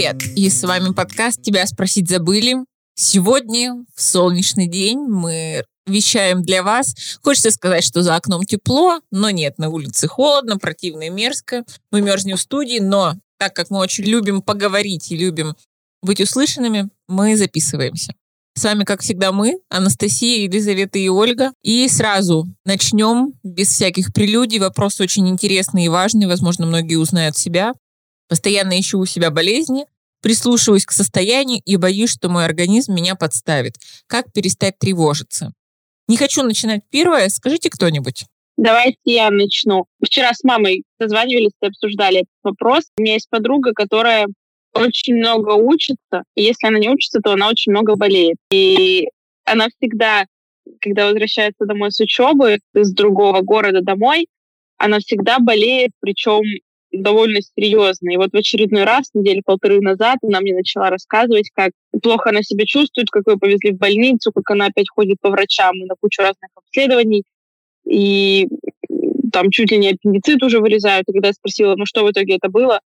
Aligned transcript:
Привет! 0.00 0.22
И 0.34 0.48
с 0.48 0.62
вами 0.62 0.94
подкаст 0.94 1.42
«Тебя 1.42 1.66
спросить 1.66 2.08
забыли». 2.08 2.56
Сегодня, 2.94 3.84
в 3.94 4.00
солнечный 4.00 4.66
день, 4.66 4.98
мы 5.00 5.62
вещаем 5.86 6.40
для 6.40 6.62
вас. 6.62 7.18
Хочется 7.22 7.50
сказать, 7.50 7.84
что 7.84 8.00
за 8.00 8.16
окном 8.16 8.44
тепло, 8.44 9.00
но 9.10 9.28
нет, 9.28 9.58
на 9.58 9.68
улице 9.68 10.08
холодно, 10.08 10.56
противно 10.56 11.02
и 11.02 11.10
мерзко. 11.10 11.64
Мы 11.92 12.00
мерзнем 12.00 12.38
в 12.38 12.40
студии, 12.40 12.78
но 12.78 13.16
так 13.38 13.54
как 13.54 13.68
мы 13.68 13.76
очень 13.78 14.04
любим 14.04 14.40
поговорить 14.40 15.12
и 15.12 15.18
любим 15.18 15.54
быть 16.00 16.22
услышанными, 16.22 16.88
мы 17.06 17.36
записываемся. 17.36 18.14
С 18.54 18.64
вами, 18.64 18.84
как 18.84 19.02
всегда, 19.02 19.32
мы, 19.32 19.58
Анастасия, 19.68 20.44
Елизавета 20.44 20.98
и 20.98 21.10
Ольга. 21.10 21.52
И 21.62 21.86
сразу 21.90 22.46
начнем, 22.64 23.34
без 23.42 23.68
всяких 23.68 24.14
прелюдий. 24.14 24.60
Вопрос 24.60 24.98
очень 24.98 25.28
интересный 25.28 25.84
и 25.84 25.88
важный. 25.90 26.26
Возможно, 26.26 26.64
многие 26.64 26.96
узнают 26.96 27.36
себя. 27.36 27.74
Постоянно 28.30 28.78
ищу 28.78 29.00
у 29.00 29.06
себя 29.06 29.32
болезни, 29.32 29.86
прислушиваюсь 30.22 30.86
к 30.86 30.92
состоянию 30.92 31.60
и 31.64 31.76
боюсь, 31.76 32.10
что 32.12 32.28
мой 32.28 32.44
организм 32.44 32.94
меня 32.94 33.16
подставит. 33.16 33.74
Как 34.06 34.32
перестать 34.32 34.78
тревожиться? 34.78 35.52
Не 36.06 36.16
хочу 36.16 36.44
начинать 36.44 36.82
первое. 36.90 37.28
Скажите 37.28 37.70
кто-нибудь. 37.70 38.26
Давайте 38.56 38.98
я 39.06 39.30
начну. 39.32 39.86
Вчера 40.00 40.32
с 40.32 40.44
мамой 40.44 40.84
созванивались 41.00 41.50
и 41.60 41.66
обсуждали 41.66 42.18
этот 42.18 42.28
вопрос. 42.44 42.84
У 42.96 43.02
меня 43.02 43.14
есть 43.14 43.28
подруга, 43.28 43.72
которая 43.72 44.28
очень 44.74 45.16
много 45.16 45.54
учится. 45.54 46.22
И 46.36 46.42
если 46.42 46.68
она 46.68 46.78
не 46.78 46.88
учится, 46.88 47.18
то 47.20 47.32
она 47.32 47.48
очень 47.48 47.72
много 47.72 47.96
болеет. 47.96 48.36
И 48.52 49.08
она 49.44 49.66
всегда, 49.76 50.26
когда 50.80 51.06
возвращается 51.06 51.66
домой 51.66 51.90
с 51.90 51.98
учебы, 51.98 52.60
из 52.74 52.92
другого 52.92 53.40
города 53.40 53.80
домой, 53.80 54.28
она 54.78 55.00
всегда 55.00 55.40
болеет, 55.40 55.90
причем 55.98 56.42
довольно 56.92 57.40
серьезно. 57.42 58.10
И 58.10 58.16
вот 58.16 58.30
в 58.32 58.36
очередной 58.36 58.84
раз, 58.84 59.10
недели 59.14 59.42
полторы 59.44 59.80
назад, 59.80 60.18
она 60.22 60.40
мне 60.40 60.54
начала 60.54 60.90
рассказывать, 60.90 61.50
как 61.54 61.72
плохо 62.02 62.30
она 62.30 62.42
себя 62.42 62.64
чувствует, 62.66 63.10
как 63.10 63.24
ее 63.26 63.38
повезли 63.38 63.72
в 63.72 63.78
больницу, 63.78 64.32
как 64.32 64.50
она 64.50 64.66
опять 64.66 64.88
ходит 64.88 65.18
по 65.20 65.30
врачам 65.30 65.76
и 65.76 65.86
на 65.86 65.94
кучу 66.00 66.22
разных 66.22 66.50
обследований. 66.54 67.24
И 67.86 68.48
там 69.32 69.50
чуть 69.50 69.70
ли 69.70 69.78
не 69.78 69.90
аппендицит 69.90 70.42
уже 70.42 70.60
вырезают. 70.60 71.08
И 71.08 71.12
когда 71.12 71.28
я 71.28 71.34
спросила, 71.34 71.74
ну 71.76 71.86
что 71.86 72.04
в 72.04 72.10
итоге 72.10 72.36
это 72.36 72.48
было, 72.48 72.80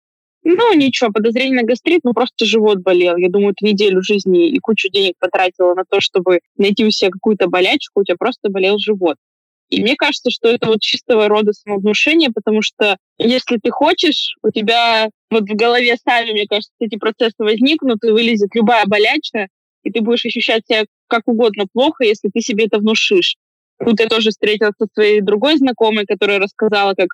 ну, 0.43 0.73
ничего, 0.73 1.09
подозрение 1.11 1.61
на 1.61 1.63
гастрит, 1.63 2.01
ну, 2.03 2.13
просто 2.13 2.45
живот 2.45 2.79
болел. 2.79 3.15
Я 3.15 3.29
думаю, 3.29 3.55
ты 3.55 3.65
неделю 3.65 4.01
жизни 4.01 4.49
и 4.49 4.59
кучу 4.59 4.89
денег 4.89 5.13
потратила 5.17 5.73
на 5.73 5.83
то, 5.89 6.01
чтобы 6.01 6.41
найти 6.57 6.85
у 6.85 6.91
себя 6.91 7.11
какую-то 7.11 7.47
болячку, 7.47 8.01
у 8.01 8.03
тебя 8.03 8.17
просто 8.17 8.49
болел 8.49 8.77
живот. 8.77 9.15
И 9.69 9.81
мне 9.81 9.95
кажется, 9.95 10.29
что 10.29 10.49
это 10.49 10.67
вот 10.67 10.81
чистого 10.81 11.27
рода 11.27 11.51
самовнушение, 11.53 12.29
потому 12.31 12.61
что 12.61 12.97
если 13.17 13.57
ты 13.57 13.71
хочешь, 13.71 14.35
у 14.43 14.51
тебя 14.51 15.09
вот 15.31 15.43
в 15.43 15.55
голове 15.55 15.95
сами, 15.97 16.31
мне 16.31 16.45
кажется, 16.47 16.71
эти 16.79 16.95
процессы 16.97 17.35
возникнут, 17.39 18.03
и 18.03 18.11
вылезет 18.11 18.53
любая 18.53 18.85
болячка, 18.85 19.47
и 19.83 19.91
ты 19.91 20.01
будешь 20.01 20.25
ощущать 20.25 20.63
себя 20.67 20.85
как 21.07 21.23
угодно 21.27 21.65
плохо, 21.71 22.03
если 22.03 22.29
ты 22.29 22.41
себе 22.41 22.65
это 22.65 22.77
внушишь. 22.79 23.35
Тут 23.83 23.99
я 23.99 24.07
тоже 24.07 24.29
встретилась 24.29 24.75
со 24.77 24.87
своей 24.93 25.21
другой 25.21 25.57
знакомой, 25.57 26.05
которая 26.05 26.39
рассказала, 26.39 26.93
как 26.93 27.09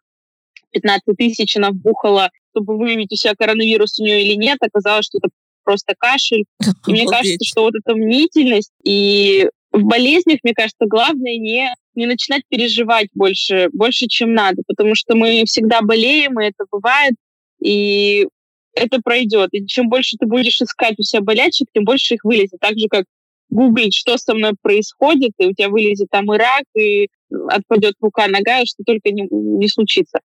15 0.72 1.17
тысяч 1.17 1.58
она 1.58 1.72
вбухала, 1.72 2.30
чтобы 2.52 2.78
выявить 2.78 3.11
у 3.11 3.16
себя 3.16 3.34
коронавирус 3.38 4.00
у 4.00 4.03
нее 4.03 4.23
или 4.23 4.36
нет. 4.36 4.58
Оказалось, 4.61 5.06
что 5.06 5.19
это 5.19 5.30
просто 5.63 5.94
кашель. 5.97 6.45
И 6.88 6.91
мне 6.91 7.06
кажется, 7.06 7.44
что 7.44 7.63
вот 7.63 7.73
эта 7.75 7.95
мнительность 7.95 8.72
и 8.84 9.50
в 9.72 9.84
болезнях, 9.84 10.39
мне 10.44 10.53
кажется, 10.53 10.86
главное 10.88 11.38
не, 11.38 11.73
не 11.95 12.06
начинать 12.06 12.44
переживать 12.50 13.08
больше, 13.14 13.70
больше, 13.72 14.08
чем 14.08 14.34
надо, 14.34 14.64
потому 14.67 14.96
что 14.96 15.16
мы 15.16 15.44
всегда 15.46 15.81
болеем, 15.81 16.40
и 16.40 16.46
это 16.46 16.66
бывает, 16.72 17.13
и 17.62 18.28
это 18.74 19.00
пройдет. 19.02 19.50
И 19.52 19.66
чем 19.68 19.90
больше 19.90 20.18
ты 20.18 20.25
будешь 20.25 20.62
искать 20.62 20.97
у 20.97 21.03
себя 21.03 21.22
болячек, 21.22 21.68
тем 21.74 21.84
больше 21.84 22.16
их 22.16 22.24
вылезет. 22.24 22.59
Так 22.59 22.78
же, 22.79 22.88
как 22.88 23.06
гуглить, 23.50 23.96
что 23.96 24.18
со 24.18 24.34
мной 24.34 24.53
происходит, 24.62 25.31
и 25.38 25.47
у 25.47 25.53
тебя 25.53 25.69
вылезет 25.69 26.08
там 26.09 26.34
и 26.34 26.38
рак, 26.38 26.63
и 26.78 27.09
отпадет 27.50 27.96
рука, 28.00 28.28
нога, 28.28 28.62
и 28.62 28.66
что 28.66 28.84
только 28.85 29.12
не, 29.12 29.28
не 29.29 29.68
случится. 29.68 30.19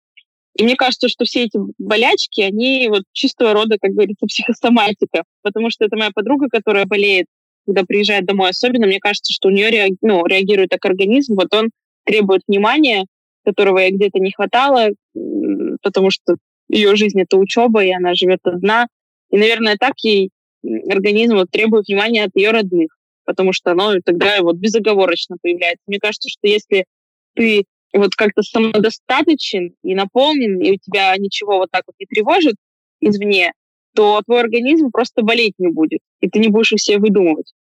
И 0.56 0.65
мне 0.65 0.75
кажется, 0.75 1.09
что 1.09 1.25
все 1.25 1.45
эти 1.45 1.59
болячки, 1.79 2.41
они 2.41 2.89
вот 2.89 3.05
чистого 3.12 3.53
рода, 3.53 3.77
как 3.81 3.93
говорится, 3.93 4.27
психосоматика. 4.29 5.25
Потому 5.43 5.71
что 5.71 5.84
это 5.84 5.97
моя 5.97 6.11
подруга, 6.12 6.49
которая 6.50 6.87
болеет, 6.87 7.27
когда 7.66 7.84
приезжает 7.84 8.25
домой 8.26 8.50
особенно, 8.50 8.87
мне 8.87 8.98
кажется, 8.98 9.32
что 9.32 9.48
у 9.48 9.53
нее 9.53 9.71
реаг... 9.71 9.93
ну, 10.03 10.25
реагирует 10.26 10.71
так 10.71 10.84
организм, 10.84 11.34
вот 11.34 11.54
он 11.54 11.71
требует 12.04 12.43
внимания, 12.47 13.06
которого 13.44 13.78
ей 13.78 13.93
где-то 13.93 14.19
не 14.19 14.32
хватало, 14.32 14.88
потому 15.82 16.10
что 16.10 16.37
ее 16.69 16.94
жизнь— 16.97 17.20
это 17.22 17.37
учеба, 17.37 17.84
и 17.84 17.93
она 17.93 18.15
живет 18.15 18.41
одна. 18.44 18.87
И, 19.31 19.37
наверное, 19.37 19.76
так 19.78 19.94
ей 20.03 20.31
организм 20.62 21.37
вот 21.37 21.50
требует 21.50 21.88
внимания 21.88 22.25
от 22.25 22.31
ее 22.34 22.50
родных, 22.50 22.97
потому 23.25 23.53
что 23.53 23.72
оно 23.72 23.94
тогда 24.04 24.41
вот 24.43 24.56
безоговорочно 24.56 25.37
появляется. 25.41 25.82
Мне 25.87 25.99
кажется, 25.99 26.28
что 26.28 26.47
если 26.47 26.84
ты 27.34 27.65
вот 27.93 28.15
как-то 28.15 28.43
самодостаточен 28.43 29.75
и 29.82 29.94
наполнен, 29.94 30.60
и 30.60 30.72
у 30.72 30.76
тебя 30.76 31.16
ничего 31.16 31.59
вот 31.59 31.70
так 31.70 31.82
вот 31.87 31.94
не 31.99 32.06
тревожит 32.06 32.54
извне, 33.00 33.53
то 33.95 34.21
твой 34.25 34.41
организм 34.41 34.91
просто 34.91 35.23
болеть 35.23 35.55
не 35.59 35.69
будет, 35.69 36.01
и 36.21 36.28
ты 36.28 36.39
не 36.39 36.49
будешь 36.49 36.73
все 36.77 36.99
выдумывать. 36.99 37.53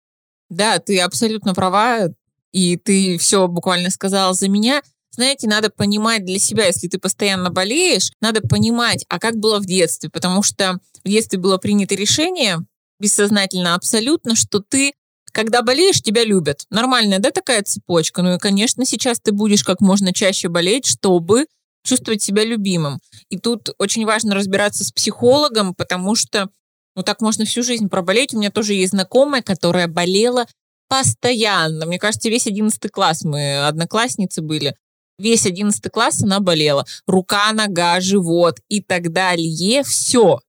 Да, 0.49 0.79
ты 0.79 0.99
абсолютно 0.99 1.53
права, 1.53 2.09
и 2.51 2.77
ты 2.77 3.17
все 3.17 3.47
буквально 3.47 3.89
сказала 3.89 4.33
за 4.33 4.49
меня. 4.49 4.81
Знаете, 5.11 5.47
надо 5.47 5.69
понимать 5.69 6.25
для 6.25 6.39
себя, 6.39 6.65
если 6.65 6.87
ты 6.87 6.99
постоянно 6.99 7.49
болеешь, 7.49 8.11
надо 8.21 8.41
понимать, 8.41 9.05
а 9.09 9.19
как 9.19 9.37
было 9.37 9.59
в 9.59 9.65
детстве, 9.65 10.09
потому 10.09 10.43
что 10.43 10.79
в 11.03 11.09
детстве 11.09 11.39
было 11.39 11.57
принято 11.57 11.95
решение, 11.95 12.57
бессознательно 12.99 13.75
абсолютно, 13.75 14.35
что 14.35 14.59
ты 14.59 14.93
когда 15.31 15.61
болеешь, 15.61 16.01
тебя 16.01 16.23
любят. 16.23 16.65
Нормальная, 16.69 17.19
да, 17.19 17.31
такая 17.31 17.61
цепочка? 17.61 18.21
Ну 18.21 18.35
и, 18.35 18.39
конечно, 18.39 18.85
сейчас 18.85 19.19
ты 19.19 19.31
будешь 19.31 19.63
как 19.63 19.79
можно 19.79 20.11
чаще 20.13 20.47
болеть, 20.47 20.85
чтобы 20.85 21.45
чувствовать 21.83 22.21
себя 22.21 22.43
любимым. 22.43 22.99
И 23.29 23.37
тут 23.37 23.69
очень 23.77 24.05
важно 24.05 24.35
разбираться 24.35 24.83
с 24.83 24.91
психологом, 24.91 25.73
потому 25.73 26.15
что 26.15 26.49
ну 26.95 27.03
так 27.03 27.21
можно 27.21 27.45
всю 27.45 27.63
жизнь 27.63 27.89
проболеть. 27.89 28.33
У 28.33 28.37
меня 28.37 28.51
тоже 28.51 28.73
есть 28.73 28.91
знакомая, 28.91 29.41
которая 29.41 29.87
болела 29.87 30.45
постоянно. 30.87 31.85
Мне 31.85 31.99
кажется, 31.99 32.29
весь 32.29 32.47
одиннадцатый 32.47 32.89
класс 32.89 33.23
мы 33.23 33.65
одноклассницы 33.65 34.41
были. 34.41 34.75
Весь 35.17 35.45
одиннадцатый 35.45 35.89
класс 35.89 36.21
она 36.23 36.39
болела. 36.39 36.85
Рука, 37.05 37.51
нога, 37.53 37.99
живот 37.99 38.59
и 38.69 38.81
так 38.81 39.11
далее. 39.11 39.83
Все 39.83 40.39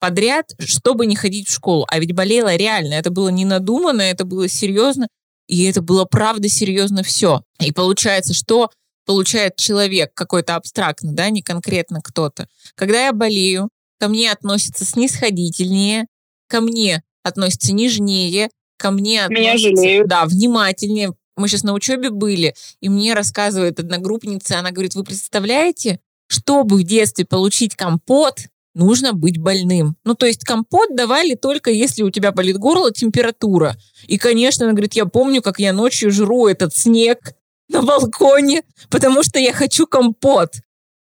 подряд, 0.00 0.52
чтобы 0.58 1.06
не 1.06 1.14
ходить 1.14 1.48
в 1.48 1.52
школу. 1.52 1.86
А 1.88 2.00
ведь 2.00 2.12
болела 2.12 2.56
реально. 2.56 2.94
Это 2.94 3.10
было 3.10 3.28
не 3.28 3.44
надуманно, 3.44 4.02
это 4.02 4.24
было 4.24 4.48
серьезно. 4.48 5.06
И 5.46 5.64
это 5.64 5.82
было 5.82 6.04
правда 6.04 6.48
серьезно 6.48 7.02
все. 7.02 7.42
И 7.60 7.72
получается, 7.72 8.34
что 8.34 8.70
получает 9.04 9.56
человек 9.56 10.12
какой-то 10.14 10.56
абстрактно, 10.56 11.12
да, 11.12 11.30
не 11.30 11.42
конкретно 11.42 12.00
кто-то. 12.02 12.48
Когда 12.74 13.06
я 13.06 13.12
болею, 13.12 13.68
ко 13.98 14.08
мне 14.08 14.30
относятся 14.30 14.84
снисходительнее, 14.84 16.06
ко 16.48 16.60
мне 16.60 17.02
относятся 17.22 17.72
нежнее, 17.72 18.50
ко 18.78 18.90
мне 18.90 19.24
относятся, 19.24 19.68
Меня 19.68 19.76
жалеют. 19.76 20.08
да, 20.08 20.24
внимательнее. 20.26 21.12
Мы 21.36 21.48
сейчас 21.48 21.62
на 21.62 21.72
учебе 21.72 22.10
были, 22.10 22.54
и 22.80 22.88
мне 22.88 23.14
рассказывает 23.14 23.80
одногруппница, 23.80 24.58
она 24.58 24.70
говорит, 24.70 24.94
вы 24.94 25.04
представляете, 25.04 26.00
чтобы 26.26 26.76
в 26.76 26.82
детстве 26.82 27.24
получить 27.24 27.74
компот, 27.74 28.40
нужно 28.74 29.12
быть 29.12 29.38
больным. 29.38 29.96
Ну, 30.04 30.14
то 30.14 30.26
есть 30.26 30.44
компот 30.44 30.94
давали 30.94 31.34
только 31.34 31.70
если 31.70 32.02
у 32.02 32.10
тебя 32.10 32.32
болит 32.32 32.56
горло, 32.58 32.90
температура. 32.92 33.76
И, 34.06 34.18
конечно, 34.18 34.64
она 34.64 34.72
говорит, 34.72 34.94
я 34.94 35.06
помню, 35.06 35.42
как 35.42 35.58
я 35.58 35.72
ночью 35.72 36.10
жру 36.10 36.48
этот 36.48 36.74
снег 36.74 37.34
на 37.68 37.82
балконе, 37.82 38.62
потому 38.90 39.22
что 39.22 39.38
я 39.38 39.52
хочу 39.52 39.86
компот. 39.86 40.54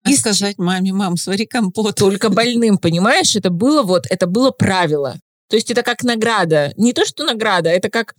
И 0.07 0.16
сказать 0.16 0.57
маме, 0.57 0.94
мам, 0.94 1.18
свари 1.18 1.46
компот. 1.46 1.96
Только 1.96 2.30
больным, 2.30 2.78
понимаешь? 2.78 3.36
Это 3.36 3.50
было 3.50 3.84
вот, 3.84 4.06
это 4.10 4.28
было 4.28 4.52
правило. 4.52 5.19
То 5.50 5.56
есть 5.56 5.72
это 5.72 5.84
как 5.84 6.04
награда. 6.04 6.74
Не 6.78 6.94
то, 6.94 7.06
что 7.06 7.24
награда, 7.24 7.69
это 7.69 7.90
как 7.90 8.16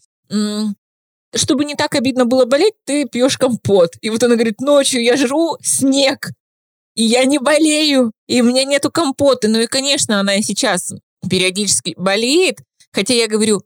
чтобы 1.34 1.64
не 1.64 1.74
так 1.74 1.94
обидно 1.94 2.24
было 2.24 2.44
болеть, 2.44 2.74
ты 2.84 3.06
пьешь 3.06 3.38
компот. 3.38 3.94
И 4.00 4.10
вот 4.10 4.22
она 4.22 4.34
говорит, 4.34 4.60
ночью 4.60 5.02
я 5.02 5.16
жру 5.16 5.56
снег, 5.62 6.30
и 6.94 7.04
я 7.04 7.24
не 7.24 7.38
болею, 7.38 8.12
и 8.26 8.40
у 8.40 8.44
меня 8.44 8.64
нету 8.64 8.90
компота. 8.90 9.48
Ну 9.48 9.60
и, 9.60 9.66
конечно, 9.66 10.20
она 10.20 10.36
и 10.36 10.42
сейчас 10.42 10.92
периодически 11.28 11.94
болеет, 11.96 12.60
хотя 12.92 13.14
я 13.14 13.28
говорю, 13.28 13.62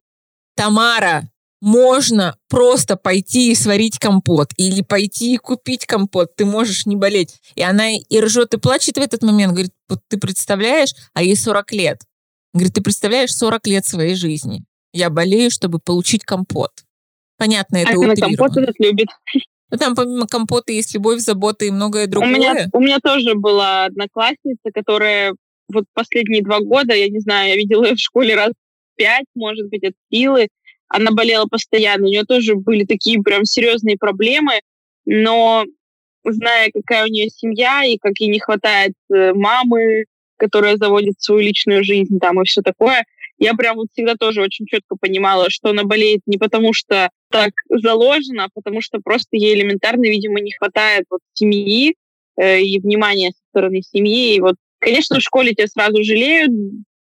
Тамара, 0.57 1.29
можно 1.61 2.37
просто 2.49 2.97
пойти 2.97 3.53
и 3.53 3.55
сварить 3.55 3.99
компот 3.99 4.51
или 4.57 4.83
пойти 4.83 5.35
и 5.35 5.39
купить 5.39 5.87
компот, 5.87 6.35
ты 6.37 6.45
можешь 6.45 6.87
не 6.87 6.97
болеть. 6.97 7.41
И 7.55 7.63
она 7.63 7.91
и 7.91 8.21
ржет, 8.21 8.55
и 8.55 8.59
плачет 8.59 8.97
в 8.97 9.01
этот 9.01 9.23
момент, 9.23 9.53
говорит, 9.53 9.73
вот 9.89 10.01
ты 10.09 10.19
представляешь, 10.19 10.95
а 11.13 11.23
ей 11.23 11.37
40 11.37 11.73
лет. 11.73 12.01
Говорит, 12.55 12.75
ты 12.75 12.83
представляешь 12.83 13.35
40 13.35 13.67
лет 13.67 13.85
своей 13.85 14.15
жизни. 14.15 14.65
Я 14.93 15.11
болею, 15.11 15.51
чтобы 15.51 15.79
получить 15.79 16.25
компот. 16.25 16.71
Понятно, 17.37 17.77
это 17.77 17.93
а 17.93 18.17
компот 18.17 18.57
этот 18.57 18.79
любит. 18.79 19.09
Ну, 19.71 19.79
там 19.79 19.95
помимо 19.95 20.27
компота 20.27 20.73
есть 20.73 20.95
любовь, 20.95 21.21
забота 21.21 21.65
и 21.65 21.71
многое 21.71 22.07
другое. 22.09 22.31
У 22.31 22.35
меня, 22.35 22.69
у 22.73 22.81
меня 22.81 22.99
тоже 22.99 23.35
была 23.35 23.85
одноклассница, 23.85 24.73
которая 24.75 25.35
вот 25.73 25.85
последние 25.95 26.43
два 26.43 26.59
года, 26.59 26.93
я 26.93 27.09
не 27.09 27.21
знаю, 27.21 27.51
я 27.51 27.57
видела 27.57 27.85
ее 27.85 27.95
в 27.95 28.01
школе 28.01 28.35
раз 28.35 28.53
пять, 28.97 29.27
может 29.35 29.69
быть, 29.69 29.85
от 29.85 29.95
силы. 30.13 30.49
Она 30.91 31.13
болела 31.13 31.47
постоянно, 31.47 32.07
у 32.07 32.11
нее 32.11 32.25
тоже 32.25 32.57
были 32.57 32.85
такие 32.85 33.23
прям 33.23 33.45
серьезные 33.45 33.97
проблемы, 33.97 34.61
но 35.07 35.65
зная, 36.25 36.71
какая 36.75 37.05
у 37.05 37.09
нее 37.09 37.31
семья 37.31 37.85
и 37.85 37.97
как 37.97 38.19
ей 38.19 38.29
не 38.29 38.41
хватает 38.41 38.93
э, 39.09 39.33
мамы, 39.33 40.05
которая 40.37 40.77
заводит 40.77 41.21
свою 41.21 41.43
личную 41.43 41.85
жизнь 41.85 42.19
там 42.19 42.43
и 42.43 42.45
все 42.45 42.61
такое, 42.61 43.05
я 43.39 43.55
прям 43.55 43.77
вот 43.77 43.87
всегда 43.93 44.17
тоже 44.17 44.43
очень 44.43 44.67
четко 44.67 44.97
понимала, 45.01 45.49
что 45.49 45.71
она 45.71 45.85
болеет 45.85 46.21
не 46.27 46.37
потому, 46.37 46.75
что 46.75 47.09
так 47.31 47.53
заложено, 47.71 48.45
а 48.45 48.49
потому 48.53 48.83
что 48.83 49.01
просто 49.01 49.37
ей 49.37 49.55
элементарно, 49.55 50.03
видимо, 50.03 50.41
не 50.41 50.53
хватает 50.53 51.05
вот 51.09 51.21
семьи 51.35 51.95
э, 52.37 52.61
и 52.61 52.81
внимания 52.81 53.31
со 53.31 53.41
стороны 53.51 53.81
семьи. 53.81 54.35
И 54.35 54.41
вот, 54.41 54.57
конечно, 54.79 55.21
в 55.21 55.23
школе 55.23 55.55
тебя 55.55 55.69
сразу 55.69 56.03
жалеют, 56.03 56.53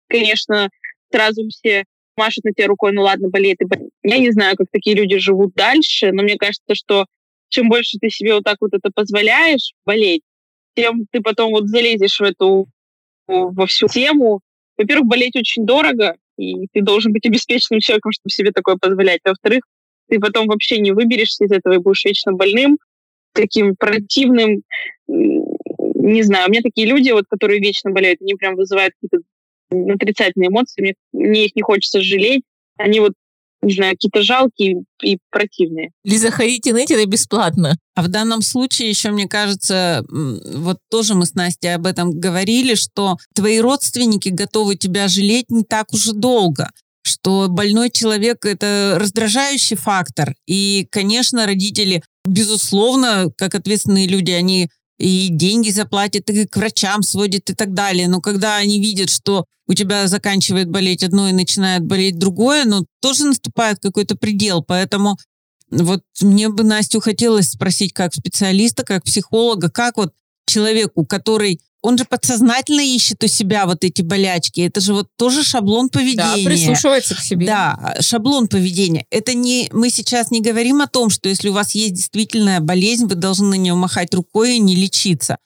конечно, 0.07 0.69
сразу 1.11 1.47
все 1.49 1.85
машут 2.19 2.43
на 2.43 2.53
тебя 2.53 2.67
рукой, 2.67 2.91
ну 2.91 3.01
ладно, 3.01 3.29
болеет 3.29 3.61
и 3.61 3.65
болеет. 3.65 3.91
Я 4.03 4.17
не 4.19 4.31
знаю, 4.31 4.55
как 4.55 4.67
такие 4.71 4.95
люди 4.95 5.17
живут 5.17 5.53
дальше, 5.55 6.11
но 6.11 6.23
мне 6.23 6.37
кажется, 6.37 6.75
что 6.75 7.05
чем 7.49 7.69
больше 7.69 7.97
ты 7.99 8.09
себе 8.09 8.35
вот 8.35 8.43
так 8.43 8.57
вот 8.59 8.73
это 8.73 8.91
позволяешь 8.93 9.73
болеть, 9.85 10.21
тем 10.75 11.05
ты 11.11 11.21
потом 11.21 11.51
вот 11.51 11.67
залезешь 11.67 12.19
в 12.19 12.23
эту 12.23 12.67
во 13.27 13.65
всю 13.65 13.87
тему, 13.87 14.41
во-первых, 14.77 15.07
болеть 15.07 15.35
очень 15.35 15.65
дорого, 15.65 16.15
и 16.37 16.67
ты 16.71 16.81
должен 16.81 17.11
быть 17.11 17.25
обеспеченным 17.25 17.79
человеком, 17.79 18.11
чтобы 18.11 18.31
себе 18.31 18.51
такое 18.51 18.75
позволять. 18.75 19.21
Во-вторых, 19.25 19.63
ты 20.07 20.19
потом 20.19 20.47
вообще 20.47 20.79
не 20.79 20.91
выберешься 20.91 21.45
из 21.45 21.51
этого 21.51 21.73
и 21.73 21.77
будешь 21.79 22.05
вечно 22.05 22.31
больным, 22.31 22.77
таким 23.33 23.75
противным. 23.75 24.63
Не 25.07 26.23
знаю, 26.23 26.47
у 26.47 26.51
меня 26.51 26.61
такие 26.61 26.87
люди, 26.87 27.11
вот, 27.11 27.25
которые 27.29 27.59
вечно 27.59 27.91
болеют, 27.91 28.21
они 28.21 28.35
прям 28.35 28.55
вызывают 28.55 28.93
какие-то 28.99 29.23
отрицательные 29.71 30.49
эмоции, 30.49 30.81
мне, 30.81 30.93
мне 31.13 31.45
их 31.45 31.55
не 31.55 31.61
хочется 31.61 32.01
жалеть. 32.01 32.43
Они 32.77 32.99
вот 32.99 33.13
не 33.61 33.73
знаю, 33.73 33.93
какие-то 33.93 34.21
жалкие 34.21 34.83
и 35.03 35.17
противные. 35.31 35.91
Лиза, 36.05 36.31
ходите 36.31 36.73
ныть, 36.73 36.91
это 36.91 37.05
бесплатно. 37.05 37.77
А 37.95 38.03
в 38.03 38.07
данном 38.07 38.41
случае 38.41 38.89
еще, 38.89 39.11
мне 39.11 39.27
кажется, 39.27 40.05
вот 40.09 40.77
тоже 40.89 41.13
мы 41.13 41.25
с 41.25 41.33
Настей 41.33 41.75
об 41.75 41.85
этом 41.85 42.17
говорили, 42.17 42.75
что 42.75 43.17
твои 43.35 43.59
родственники 43.59 44.29
готовы 44.29 44.75
тебя 44.75 45.07
жалеть 45.07 45.49
не 45.49 45.63
так 45.63 45.91
уже 45.93 46.13
долго 46.13 46.69
что 47.01 47.47
больной 47.49 47.89
человек– 47.89 48.37
это 48.45 48.97
раздражающий 48.99 49.75
фактор. 49.75 50.35
И, 50.45 50.87
конечно, 50.91 51.45
родители, 51.45 52.03
безусловно, 52.25 53.31
как 53.35 53.55
ответственные 53.55 54.07
люди, 54.07 54.31
они 54.31 54.69
и 54.99 55.29
деньги 55.29 55.69
заплатят, 55.69 56.29
и 56.29 56.45
к 56.45 56.55
врачам 56.57 57.01
сводят 57.01 57.49
и 57.49 57.55
так 57.55 57.73
далее. 57.73 58.07
Но 58.07 58.21
когда 58.21 58.57
они 58.57 58.79
видят, 58.79 59.09
что 59.09 59.45
у 59.67 59.73
тебя 59.73 60.07
заканчивает 60.07 60.69
болеть 60.69 61.03
одно 61.03 61.29
и 61.29 61.33
начинает 61.33 61.85
болеть 61.85 62.19
другое, 62.19 62.65
ну, 62.65 62.85
тоже 63.01 63.25
наступает 63.25 63.79
какой-то 63.79 64.15
предел. 64.15 64.61
Поэтому 64.61 65.17
вот 65.71 66.01
мне 66.21 66.49
бы 66.49 66.63
Настю 66.63 66.99
хотелось 66.99 67.51
спросить 67.51 67.93
как 67.93 68.13
специалиста, 68.13 68.83
как 68.83 69.03
психолога, 69.03 69.69
как 69.69 69.97
вот 69.97 70.13
человеку, 70.45 71.05
который 71.05 71.61
он 71.81 71.97
же 71.97 72.05
подсознательно 72.05 72.81
ищет 72.81 73.23
у 73.23 73.27
себя 73.27 73.65
вот 73.65 73.83
эти 73.83 74.01
болячки. 74.01 74.61
Это 74.61 74.81
же 74.81 74.93
вот 74.93 75.07
тоже 75.17 75.43
шаблон 75.43 75.89
поведения. 75.89 76.43
Да, 76.43 76.49
прислушивается 76.49 77.15
к 77.15 77.19
себе. 77.19 77.45
Да, 77.45 77.95
шаблон 78.01 78.47
поведения. 78.47 79.05
Это 79.09 79.33
не... 79.33 79.69
Мы 79.71 79.89
сейчас 79.89 80.29
не 80.29 80.41
говорим 80.41 80.81
о 80.81 80.87
том, 80.87 81.09
что 81.09 81.29
если 81.29 81.49
у 81.49 81.53
вас 81.53 81.71
есть 81.71 81.93
действительная 81.93 82.59
болезнь, 82.59 83.05
вы 83.05 83.15
должны 83.15 83.47
на 83.47 83.55
нее 83.55 83.75
махать 83.75 84.13
рукой 84.13 84.57
и 84.57 84.59
не 84.59 84.75
лечиться. 84.75 85.37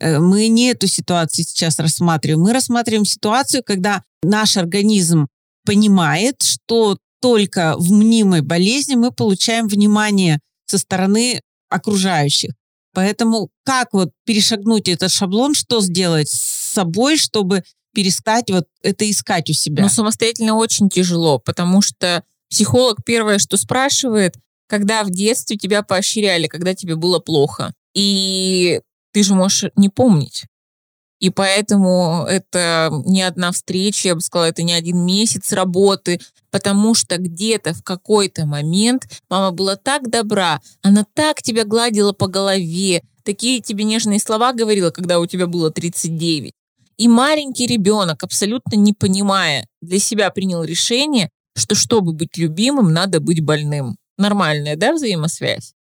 Э, 0.00 0.18
мы 0.18 0.48
не 0.48 0.70
эту 0.70 0.88
ситуацию 0.88 1.44
сейчас 1.44 1.78
рассматриваем. 1.78 2.40
Мы 2.40 2.52
рассматриваем 2.52 3.04
ситуацию, 3.04 3.62
когда 3.64 4.02
наш 4.22 4.56
организм 4.56 5.28
понимает, 5.64 6.42
что 6.42 6.98
только 7.20 7.76
в 7.78 7.92
мнимой 7.92 8.40
болезни 8.40 8.96
мы 8.96 9.12
получаем 9.12 9.68
внимание 9.68 10.40
со 10.66 10.78
стороны 10.78 11.40
окружающих. 11.70 12.50
Поэтому 12.96 13.50
как 13.62 13.92
вот 13.92 14.08
перешагнуть 14.24 14.88
этот 14.88 15.12
шаблон, 15.12 15.52
что 15.52 15.82
сделать 15.82 16.30
с 16.30 16.72
собой, 16.72 17.18
чтобы 17.18 17.62
перестать 17.92 18.50
вот 18.50 18.68
это 18.82 19.10
искать 19.10 19.50
у 19.50 19.52
себя? 19.52 19.82
Ну, 19.82 19.90
самостоятельно 19.90 20.54
очень 20.54 20.88
тяжело, 20.88 21.38
потому 21.38 21.82
что 21.82 22.24
психолог 22.48 23.04
первое, 23.04 23.38
что 23.38 23.58
спрашивает, 23.58 24.36
когда 24.66 25.04
в 25.04 25.10
детстве 25.10 25.58
тебя 25.58 25.82
поощряли, 25.82 26.46
когда 26.46 26.74
тебе 26.74 26.96
было 26.96 27.18
плохо. 27.18 27.74
И 27.94 28.80
ты 29.12 29.22
же 29.22 29.34
можешь 29.34 29.70
не 29.76 29.90
помнить. 29.90 30.44
И 31.18 31.30
поэтому 31.30 32.26
это 32.28 32.90
не 33.06 33.22
одна 33.22 33.50
встреча, 33.52 34.08
я 34.08 34.14
бы 34.14 34.20
сказала, 34.20 34.48
это 34.48 34.62
не 34.62 34.74
один 34.74 34.98
месяц 35.04 35.52
работы, 35.52 36.20
потому 36.50 36.94
что 36.94 37.16
где-то 37.16 37.72
в 37.72 37.82
какой-то 37.82 38.44
момент 38.44 39.04
мама 39.30 39.50
была 39.50 39.76
так 39.76 40.10
добра, 40.10 40.60
она 40.82 41.06
так 41.14 41.42
тебя 41.42 41.64
гладила 41.64 42.12
по 42.12 42.26
голове, 42.26 43.02
такие 43.24 43.60
тебе 43.60 43.84
нежные 43.84 44.20
слова 44.20 44.52
говорила, 44.52 44.90
когда 44.90 45.18
у 45.18 45.26
тебя 45.26 45.46
было 45.46 45.70
39. 45.70 46.52
И 46.98 47.08
маленький 47.08 47.66
ребенок, 47.66 48.22
абсолютно 48.22 48.76
не 48.76 48.92
понимая, 48.92 49.66
для 49.80 49.98
себя 49.98 50.30
принял 50.30 50.64
решение, 50.64 51.30
что 51.56 51.74
чтобы 51.74 52.12
быть 52.12 52.36
любимым, 52.36 52.92
надо 52.92 53.20
быть 53.20 53.42
больным. 53.42 53.96
Нормальная, 54.18 54.76
да, 54.76 54.92
взаимосвязь? 54.92 55.72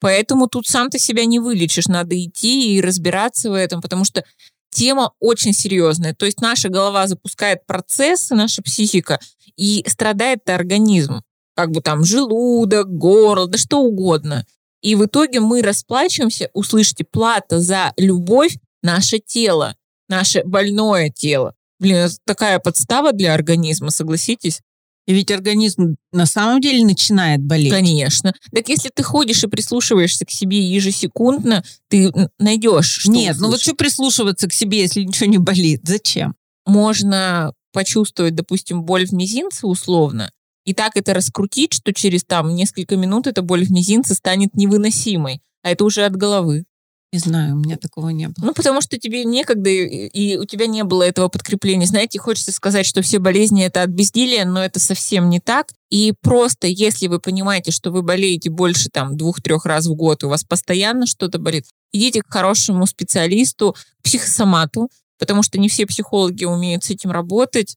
Поэтому 0.00 0.48
тут 0.48 0.66
сам 0.66 0.88
ты 0.88 0.98
себя 0.98 1.26
не 1.26 1.38
вылечишь, 1.38 1.86
надо 1.86 2.18
идти 2.22 2.74
и 2.74 2.80
разбираться 2.80 3.50
в 3.50 3.54
этом, 3.54 3.82
потому 3.82 4.04
что 4.04 4.24
тема 4.70 5.12
очень 5.20 5.52
серьезная. 5.52 6.14
То 6.14 6.26
есть 6.26 6.40
наша 6.40 6.68
голова 6.68 7.06
запускает 7.06 7.66
процессы, 7.66 8.34
наша 8.34 8.62
психика, 8.62 9.18
и 9.56 9.84
страдает 9.86 10.48
организм. 10.48 11.22
Как 11.54 11.70
бы 11.70 11.80
там 11.80 12.04
желудок, 12.04 12.88
горло, 12.88 13.46
да 13.46 13.58
что 13.58 13.80
угодно. 13.80 14.46
И 14.80 14.94
в 14.94 15.04
итоге 15.04 15.40
мы 15.40 15.62
расплачиваемся, 15.62 16.48
услышите, 16.54 17.04
плата 17.04 17.60
за 17.60 17.92
любовь 17.96 18.56
наше 18.82 19.18
тело, 19.18 19.76
наше 20.08 20.42
больное 20.44 21.10
тело. 21.10 21.54
Блин, 21.78 21.96
это 21.96 22.16
такая 22.24 22.58
подстава 22.58 23.12
для 23.12 23.34
организма, 23.34 23.90
согласитесь? 23.90 24.60
И 25.06 25.14
ведь 25.14 25.30
организм 25.30 25.96
на 26.12 26.26
самом 26.26 26.60
деле 26.60 26.84
начинает 26.84 27.42
болеть. 27.42 27.72
Конечно. 27.72 28.32
Так 28.52 28.68
если 28.68 28.90
ты 28.94 29.02
ходишь 29.02 29.42
и 29.42 29.48
прислушиваешься 29.48 30.24
к 30.24 30.30
себе 30.30 30.60
ежесекундно, 30.60 31.64
ты 31.88 32.12
найдешь, 32.38 32.98
что 33.00 33.10
Нет, 33.10 33.36
услышать. 33.36 33.40
ну 33.40 33.48
вот 33.48 33.60
что 33.60 33.74
прислушиваться 33.74 34.48
к 34.48 34.52
себе, 34.52 34.80
если 34.80 35.02
ничего 35.02 35.28
не 35.28 35.38
болит? 35.38 35.80
Зачем? 35.84 36.34
Можно 36.66 37.52
почувствовать, 37.72 38.34
допустим, 38.34 38.82
боль 38.82 39.06
в 39.06 39.12
мизинце 39.12 39.66
условно, 39.66 40.30
и 40.64 40.74
так 40.74 40.96
это 40.96 41.14
раскрутить, 41.14 41.72
что 41.72 41.92
через 41.92 42.24
там 42.24 42.54
несколько 42.54 42.96
минут 42.96 43.26
эта 43.26 43.42
боль 43.42 43.64
в 43.64 43.70
мизинце 43.70 44.14
станет 44.14 44.54
невыносимой. 44.54 45.40
А 45.62 45.70
это 45.70 45.84
уже 45.84 46.04
от 46.04 46.16
головы. 46.16 46.64
Не 47.12 47.18
знаю, 47.18 47.54
у 47.54 47.58
меня 47.58 47.76
такого 47.76 48.10
не 48.10 48.28
было. 48.28 48.46
Ну, 48.46 48.54
потому 48.54 48.80
что 48.80 48.96
тебе 48.96 49.24
некогда, 49.24 49.68
и 49.68 50.36
у 50.36 50.44
тебя 50.44 50.68
не 50.68 50.84
было 50.84 51.02
этого 51.02 51.28
подкрепления. 51.28 51.86
Знаете, 51.86 52.20
хочется 52.20 52.52
сказать, 52.52 52.86
что 52.86 53.02
все 53.02 53.18
болезни 53.18 53.64
это 53.64 53.82
от 53.82 53.90
безделия, 53.90 54.44
но 54.44 54.62
это 54.62 54.78
совсем 54.78 55.28
не 55.28 55.40
так. 55.40 55.72
И 55.90 56.14
просто, 56.20 56.68
если 56.68 57.08
вы 57.08 57.18
понимаете, 57.18 57.72
что 57.72 57.90
вы 57.90 58.02
болеете 58.02 58.48
больше 58.48 58.90
там 58.90 59.16
двух-трех 59.16 59.66
раз 59.66 59.86
в 59.86 59.94
год, 59.94 60.22
у 60.22 60.28
вас 60.28 60.44
постоянно 60.44 61.06
что-то 61.06 61.40
болит, 61.40 61.66
идите 61.92 62.22
к 62.22 62.32
хорошему 62.32 62.86
специалисту, 62.86 63.74
к 63.98 64.04
психосомату, 64.04 64.88
потому 65.18 65.42
что 65.42 65.58
не 65.58 65.68
все 65.68 65.86
психологи 65.86 66.44
умеют 66.44 66.84
с 66.84 66.90
этим 66.90 67.10
работать. 67.10 67.76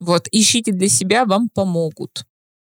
Вот, 0.00 0.26
ищите 0.32 0.72
для 0.72 0.88
себя, 0.88 1.26
вам 1.26 1.48
помогут. 1.48 2.24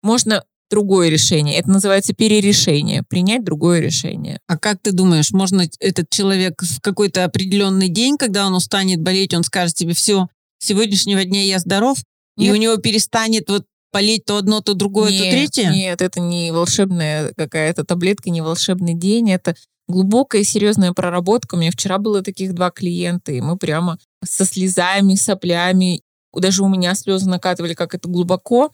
Можно 0.04 0.44
другое 0.70 1.10
решение. 1.10 1.58
Это 1.58 1.70
называется 1.70 2.14
перерешение, 2.14 3.04
принять 3.04 3.44
другое 3.44 3.80
решение. 3.80 4.40
А 4.48 4.58
как 4.58 4.80
ты 4.82 4.92
думаешь, 4.92 5.32
можно 5.32 5.68
этот 5.80 6.10
человек 6.10 6.62
в 6.62 6.82
какой-то 6.82 7.24
определенный 7.24 7.90
день, 7.90 8.18
когда 8.18 8.46
он 8.46 8.54
устанет 8.54 9.02
болеть, 9.02 9.34
он 9.34 9.44
скажет 9.44 9.76
тебе, 9.76 9.94
все, 9.94 10.28
с 10.60 10.66
сегодняшнего 10.66 11.24
дня 11.24 11.44
я 11.44 11.60
здоров, 11.60 11.98
нет. 12.36 12.50
и 12.50 12.52
у 12.52 12.56
него 12.56 12.78
перестанет 12.78 13.50
вот 13.50 13.66
болеть 13.92 14.26
то 14.26 14.38
одно, 14.38 14.62
то 14.62 14.74
другое, 14.74 15.12
нет, 15.12 15.24
то 15.24 15.32
третье? 15.32 15.72
Нет, 15.72 16.02
это 16.02 16.20
не 16.20 16.52
волшебная 16.52 17.34
какая-то 17.36 17.84
таблетка, 17.84 18.30
не 18.30 18.42
волшебный 18.42 18.94
день, 18.94 19.32
это 19.32 19.56
глубокая 19.88 20.44
серьезная 20.44 20.94
проработка. 20.94 21.56
У 21.56 21.58
меня 21.58 21.72
вчера 21.72 21.98
было 21.98 22.22
таких 22.22 22.54
два 22.54 22.72
клиента, 22.72 23.32
и 23.32 23.42
мы 23.42 23.58
прямо 23.58 23.98
со 24.24 24.46
слезами, 24.46 25.16
соплями, 25.16 26.02
даже 26.34 26.64
у 26.64 26.68
меня 26.68 26.94
слезы 26.96 27.30
накатывали, 27.30 27.74
как 27.74 27.96
это 27.96 28.08
глубоко. 28.08 28.72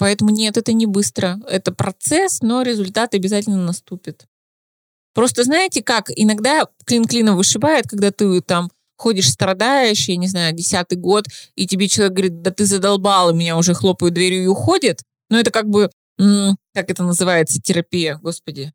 Поэтому 0.00 0.30
нет, 0.30 0.56
это 0.56 0.72
не 0.72 0.86
быстро. 0.86 1.38
Это 1.46 1.72
процесс, 1.72 2.40
но 2.40 2.62
результат 2.62 3.14
обязательно 3.14 3.58
наступит. 3.58 4.24
Просто 5.12 5.44
знаете 5.44 5.82
как, 5.82 6.10
иногда 6.16 6.66
клин 6.86 7.04
клином 7.04 7.36
вышибает, 7.36 7.86
когда 7.86 8.10
ты 8.10 8.40
там 8.40 8.70
ходишь, 8.96 9.28
страдаешь, 9.28 10.08
я 10.08 10.16
не 10.16 10.26
знаю, 10.26 10.54
десятый 10.54 10.96
год, 10.96 11.26
и 11.54 11.66
тебе 11.66 11.86
человек 11.86 12.14
говорит, 12.14 12.40
да 12.40 12.50
ты 12.50 12.64
задолбал, 12.64 13.28
и 13.28 13.34
меня 13.34 13.58
уже 13.58 13.74
хлопают 13.74 14.14
дверью 14.14 14.44
и 14.44 14.46
уходит. 14.46 15.02
Но 15.28 15.38
это 15.38 15.50
как 15.50 15.68
бы, 15.68 15.90
как 16.16 16.88
это 16.90 17.02
называется, 17.02 17.60
терапия, 17.60 18.18
господи. 18.22 18.72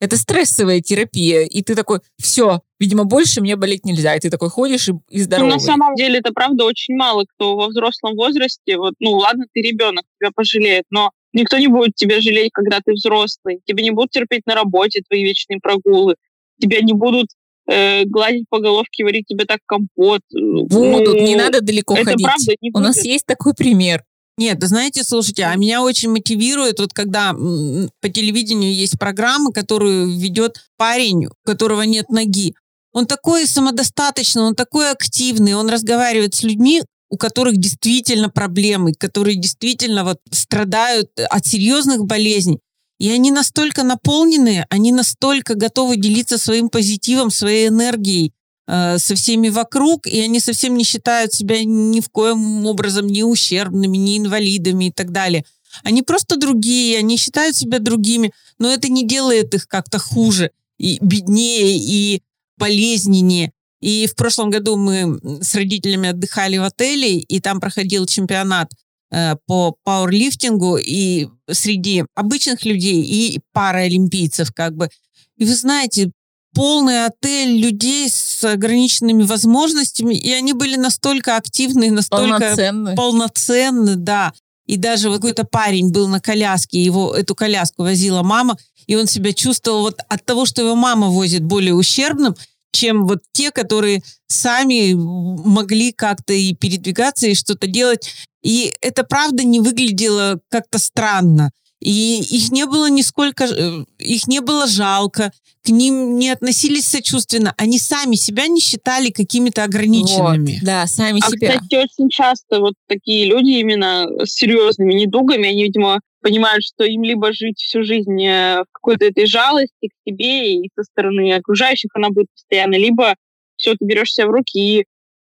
Это 0.00 0.16
стрессовая 0.16 0.80
терапия, 0.80 1.42
и 1.42 1.60
ты 1.62 1.74
такой, 1.74 2.00
все, 2.18 2.62
видимо, 2.78 3.04
больше 3.04 3.40
мне 3.40 3.56
болеть 3.56 3.84
нельзя. 3.84 4.14
И 4.14 4.20
ты 4.20 4.30
такой 4.30 4.50
ходишь 4.50 4.88
и, 4.88 4.92
и 5.08 5.20
здоровый. 5.20 5.50
Ну, 5.50 5.54
на 5.54 5.60
самом 5.60 5.94
деле 5.94 6.18
это 6.18 6.32
правда 6.32 6.64
очень 6.64 6.96
мало 6.96 7.24
кто 7.24 7.56
во 7.56 7.68
взрослом 7.68 8.14
возрасте, 8.14 8.76
вот, 8.76 8.94
ну 9.00 9.12
ладно, 9.12 9.46
ты 9.52 9.60
ребенок, 9.60 10.04
тебя 10.18 10.30
пожалеет, 10.34 10.84
но 10.90 11.10
никто 11.32 11.58
не 11.58 11.68
будет 11.68 11.94
тебя 11.94 12.20
жалеть, 12.20 12.50
когда 12.52 12.80
ты 12.84 12.92
взрослый. 12.92 13.60
Тебя 13.64 13.82
не 13.82 13.90
будут 13.90 14.10
терпеть 14.10 14.46
на 14.46 14.54
работе 14.54 15.02
твои 15.06 15.22
вечные 15.22 15.60
прогулы. 15.60 16.16
Тебя 16.60 16.80
не 16.80 16.94
будут 16.94 17.28
э, 17.68 18.04
гладить 18.04 18.46
по 18.48 18.58
головке, 18.58 19.04
варить 19.04 19.26
тебе 19.26 19.44
так 19.44 19.60
компот. 19.66 20.22
Будут, 20.32 20.70
ну, 20.72 21.20
не 21.20 21.36
надо 21.36 21.60
далеко 21.60 21.94
это 21.94 22.04
ходить. 22.12 22.26
правда 22.26 22.52
не 22.60 22.70
У 22.72 22.78
нас 22.78 23.04
есть 23.04 23.26
такой 23.26 23.54
пример. 23.54 24.02
Нет, 24.38 24.62
знаете, 24.62 25.02
слушайте, 25.02 25.44
а 25.44 25.56
меня 25.56 25.82
очень 25.82 26.10
мотивирует, 26.10 26.78
вот 26.78 26.92
когда 26.92 27.32
по 27.32 28.08
телевидению 28.10 28.74
есть 28.74 28.98
программа, 28.98 29.50
которую 29.50 30.18
ведет 30.18 30.66
парень, 30.76 31.26
у 31.26 31.30
которого 31.46 31.82
нет 31.82 32.10
ноги. 32.10 32.54
Он 32.96 33.06
такой 33.06 33.46
самодостаточный, 33.46 34.40
он 34.40 34.54
такой 34.54 34.90
активный, 34.90 35.52
он 35.52 35.68
разговаривает 35.68 36.34
с 36.34 36.42
людьми, 36.42 36.82
у 37.10 37.18
которых 37.18 37.58
действительно 37.58 38.30
проблемы, 38.30 38.94
которые 38.94 39.36
действительно 39.36 40.02
вот 40.02 40.18
страдают 40.30 41.10
от 41.28 41.46
серьезных 41.46 42.06
болезней. 42.06 42.58
И 42.98 43.10
они 43.10 43.30
настолько 43.30 43.82
наполненные, 43.82 44.64
они 44.70 44.92
настолько 44.92 45.56
готовы 45.56 45.98
делиться 45.98 46.38
своим 46.38 46.70
позитивом, 46.70 47.30
своей 47.30 47.68
энергией 47.68 48.32
э, 48.66 48.96
со 48.96 49.14
всеми 49.14 49.50
вокруг, 49.50 50.06
и 50.06 50.18
они 50.22 50.40
совсем 50.40 50.74
не 50.74 50.84
считают 50.84 51.34
себя 51.34 51.62
ни 51.66 52.00
в 52.00 52.08
коем 52.08 52.64
образом 52.64 53.08
ни 53.08 53.20
ущербными, 53.20 53.98
ни 53.98 54.16
инвалидами 54.16 54.86
и 54.86 54.90
так 54.90 55.12
далее. 55.12 55.44
Они 55.82 56.00
просто 56.00 56.38
другие, 56.38 57.00
они 57.00 57.18
считают 57.18 57.56
себя 57.56 57.78
другими, 57.78 58.32
но 58.58 58.70
это 58.70 58.88
не 58.88 59.06
делает 59.06 59.52
их 59.52 59.68
как-то 59.68 59.98
хуже, 59.98 60.50
и 60.78 60.96
беднее, 61.02 61.76
и 61.76 62.22
болезненнее. 62.58 63.52
И 63.80 64.06
в 64.06 64.14
прошлом 64.14 64.50
году 64.50 64.76
мы 64.76 65.20
с 65.42 65.54
родителями 65.54 66.08
отдыхали 66.08 66.56
в 66.56 66.64
отеле, 66.64 67.18
и 67.18 67.40
там 67.40 67.60
проходил 67.60 68.06
чемпионат 68.06 68.70
э, 69.10 69.36
по 69.46 69.76
пауэрлифтингу 69.84 70.78
и 70.78 71.28
среди 71.50 72.04
обычных 72.14 72.64
людей 72.64 73.02
и 73.02 73.40
паралимпийцев 73.52 74.52
как 74.52 74.74
бы. 74.74 74.88
И 75.36 75.44
вы 75.44 75.54
знаете, 75.54 76.10
полный 76.54 77.04
отель 77.04 77.60
людей 77.60 78.08
с 78.08 78.42
ограниченными 78.42 79.24
возможностями, 79.24 80.14
и 80.14 80.32
они 80.32 80.54
были 80.54 80.76
настолько 80.76 81.36
активны, 81.36 81.90
настолько 81.90 82.38
Полноценный. 82.38 82.96
полноценны, 82.96 83.96
да. 83.96 84.32
И 84.66 84.76
даже 84.76 85.08
вот 85.08 85.16
какой-то 85.16 85.44
парень 85.44 85.90
был 85.90 86.08
на 86.08 86.20
коляске, 86.20 86.82
его 86.82 87.14
эту 87.14 87.34
коляску 87.34 87.82
возила 87.82 88.22
мама, 88.22 88.56
и 88.86 88.96
он 88.96 89.06
себя 89.06 89.32
чувствовал 89.32 89.82
вот 89.82 90.00
от 90.08 90.24
того, 90.24 90.44
что 90.44 90.62
его 90.62 90.74
мама 90.74 91.08
возит 91.08 91.42
более 91.44 91.74
ущербным, 91.74 92.34
чем 92.72 93.06
вот 93.06 93.20
те, 93.32 93.50
которые 93.50 94.02
сами 94.26 94.92
могли 94.94 95.92
как-то 95.92 96.32
и 96.32 96.54
передвигаться, 96.54 97.26
и 97.26 97.34
что-то 97.34 97.66
делать. 97.66 98.12
И 98.42 98.74
это 98.80 99.02
правда 99.02 99.44
не 99.44 99.60
выглядело 99.60 100.40
как-то 100.50 100.78
странно. 100.78 101.50
И 101.80 102.20
их 102.20 102.50
не 102.52 102.66
было 102.66 102.88
нисколько, 102.88 103.44
э, 103.44 103.84
их 103.98 104.26
не 104.26 104.40
было 104.40 104.66
жалко, 104.66 105.30
к 105.62 105.68
ним 105.68 106.18
не 106.18 106.30
относились 106.30 106.86
сочувственно. 106.86 107.52
Они 107.58 107.78
сами 107.78 108.14
себя 108.14 108.46
не 108.46 108.60
считали 108.60 109.10
какими-то 109.10 109.64
ограниченными. 109.64 110.52
Вот, 110.54 110.64
да, 110.64 110.86
сами 110.86 111.20
А, 111.22 111.30
себя. 111.30 111.52
кстати, 111.52 111.74
очень 111.74 112.08
часто 112.08 112.60
вот 112.60 112.74
такие 112.86 113.26
люди 113.26 113.50
именно 113.58 114.06
с 114.24 114.32
серьезными 114.32 114.94
недугами, 114.94 115.48
они, 115.48 115.64
видимо, 115.64 116.00
понимают, 116.22 116.64
что 116.64 116.84
им 116.84 117.02
либо 117.02 117.32
жить 117.32 117.58
всю 117.58 117.82
жизнь 117.82 118.24
э, 118.24 118.62
в 118.62 118.66
какой-то 118.72 119.04
этой 119.04 119.26
жалости 119.26 119.88
к 119.88 120.08
себе 120.08 120.56
и 120.56 120.70
со 120.74 120.84
стороны 120.84 121.32
окружающих 121.34 121.90
она 121.94 122.10
будет 122.10 122.26
постоянно, 122.32 122.76
либо 122.76 123.14
все, 123.56 123.72
ты 123.72 123.84
берешь 123.84 124.12
себя 124.12 124.26
в 124.26 124.30
руки 124.30 124.58
и 124.58 124.84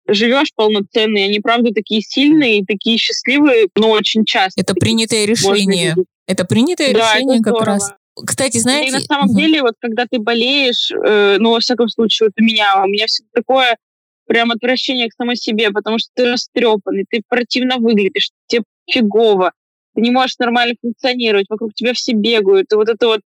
живешь 0.08 0.52
полноценно. 0.54 1.18
И 1.18 1.22
они, 1.22 1.40
правда, 1.40 1.72
такие 1.74 2.00
сильные 2.00 2.58
и 2.58 2.64
такие 2.64 2.98
счастливые, 2.98 3.68
но 3.74 3.90
очень 3.90 4.24
часто. 4.24 4.60
Это 4.60 4.74
принятое 4.74 5.24
решение. 5.24 5.94
видеть. 5.94 6.06
Это 6.26 6.44
принятое 6.44 6.92
Да, 6.92 7.14
решение 7.14 7.38
как 7.38 7.54
здорово. 7.54 7.64
раз. 7.64 7.94
Кстати, 8.14 8.56
И 8.56 8.60
знаете... 8.60 8.92
на 8.92 9.00
самом 9.00 9.28
Мгм. 9.28 9.36
деле, 9.36 9.62
вот 9.62 9.74
когда 9.78 10.06
ты 10.10 10.18
болеешь, 10.18 10.90
э, 10.90 11.36
ну, 11.38 11.52
во 11.52 11.60
всяком 11.60 11.88
случае, 11.88 12.28
вот 12.28 12.40
у 12.40 12.44
меня, 12.44 12.82
у 12.82 12.88
меня 12.88 13.06
всегда 13.06 13.30
такое 13.34 13.76
прям 14.26 14.50
отвращение 14.50 15.08
к 15.08 15.14
самой 15.14 15.36
себе, 15.36 15.70
потому 15.70 15.98
что 15.98 16.08
ты 16.14 16.32
растрепанный, 16.32 17.04
ты 17.08 17.22
противно 17.28 17.76
выглядишь, 17.76 18.30
тебе 18.46 18.62
фигово, 18.90 19.52
ты 19.94 20.00
не 20.00 20.10
можешь 20.10 20.38
нормально 20.38 20.74
функционировать, 20.80 21.46
вокруг 21.48 21.74
тебя 21.74 21.92
все 21.92 22.12
бегают, 22.12 22.72
и 22.72 22.76
вот 22.76 22.88
это 22.88 23.06
вот, 23.06 23.20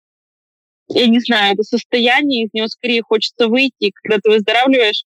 я 0.88 1.08
не 1.08 1.20
знаю, 1.20 1.54
это 1.54 1.64
состояние, 1.64 2.46
из 2.46 2.50
него 2.54 2.68
скорее 2.68 3.04
хочется 3.04 3.48
выйти, 3.48 3.74
и 3.80 3.92
когда 3.92 4.20
ты 4.24 4.30
выздоравливаешь, 4.30 5.04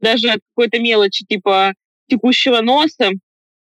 даже 0.00 0.30
от 0.30 0.40
какой-то 0.54 0.78
мелочи, 0.78 1.24
типа 1.26 1.74
текущего 2.08 2.60
носа, 2.60 3.10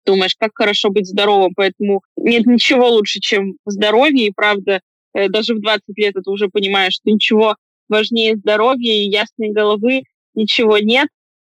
думаешь, 0.06 0.36
как 0.38 0.52
хорошо 0.54 0.90
быть 0.90 1.08
здоровым, 1.08 1.54
поэтому 1.56 2.02
нет 2.18 2.46
ничего 2.46 2.90
лучше, 2.90 3.20
чем 3.20 3.58
здоровье, 3.66 4.28
и 4.28 4.34
правда, 4.34 4.82
э, 5.14 5.30
даже 5.30 5.56
в 5.56 5.62
20 5.62 5.84
лет 5.98 6.16
это 6.16 6.30
уже 6.30 6.50
понимаешь, 6.50 6.94
что 6.94 7.10
ничего 7.10 7.56
важнее 7.90 8.36
здоровья 8.36 8.94
и 8.94 9.10
ясной 9.10 9.52
головы 9.52 10.04
ничего 10.34 10.78
нет. 10.78 11.08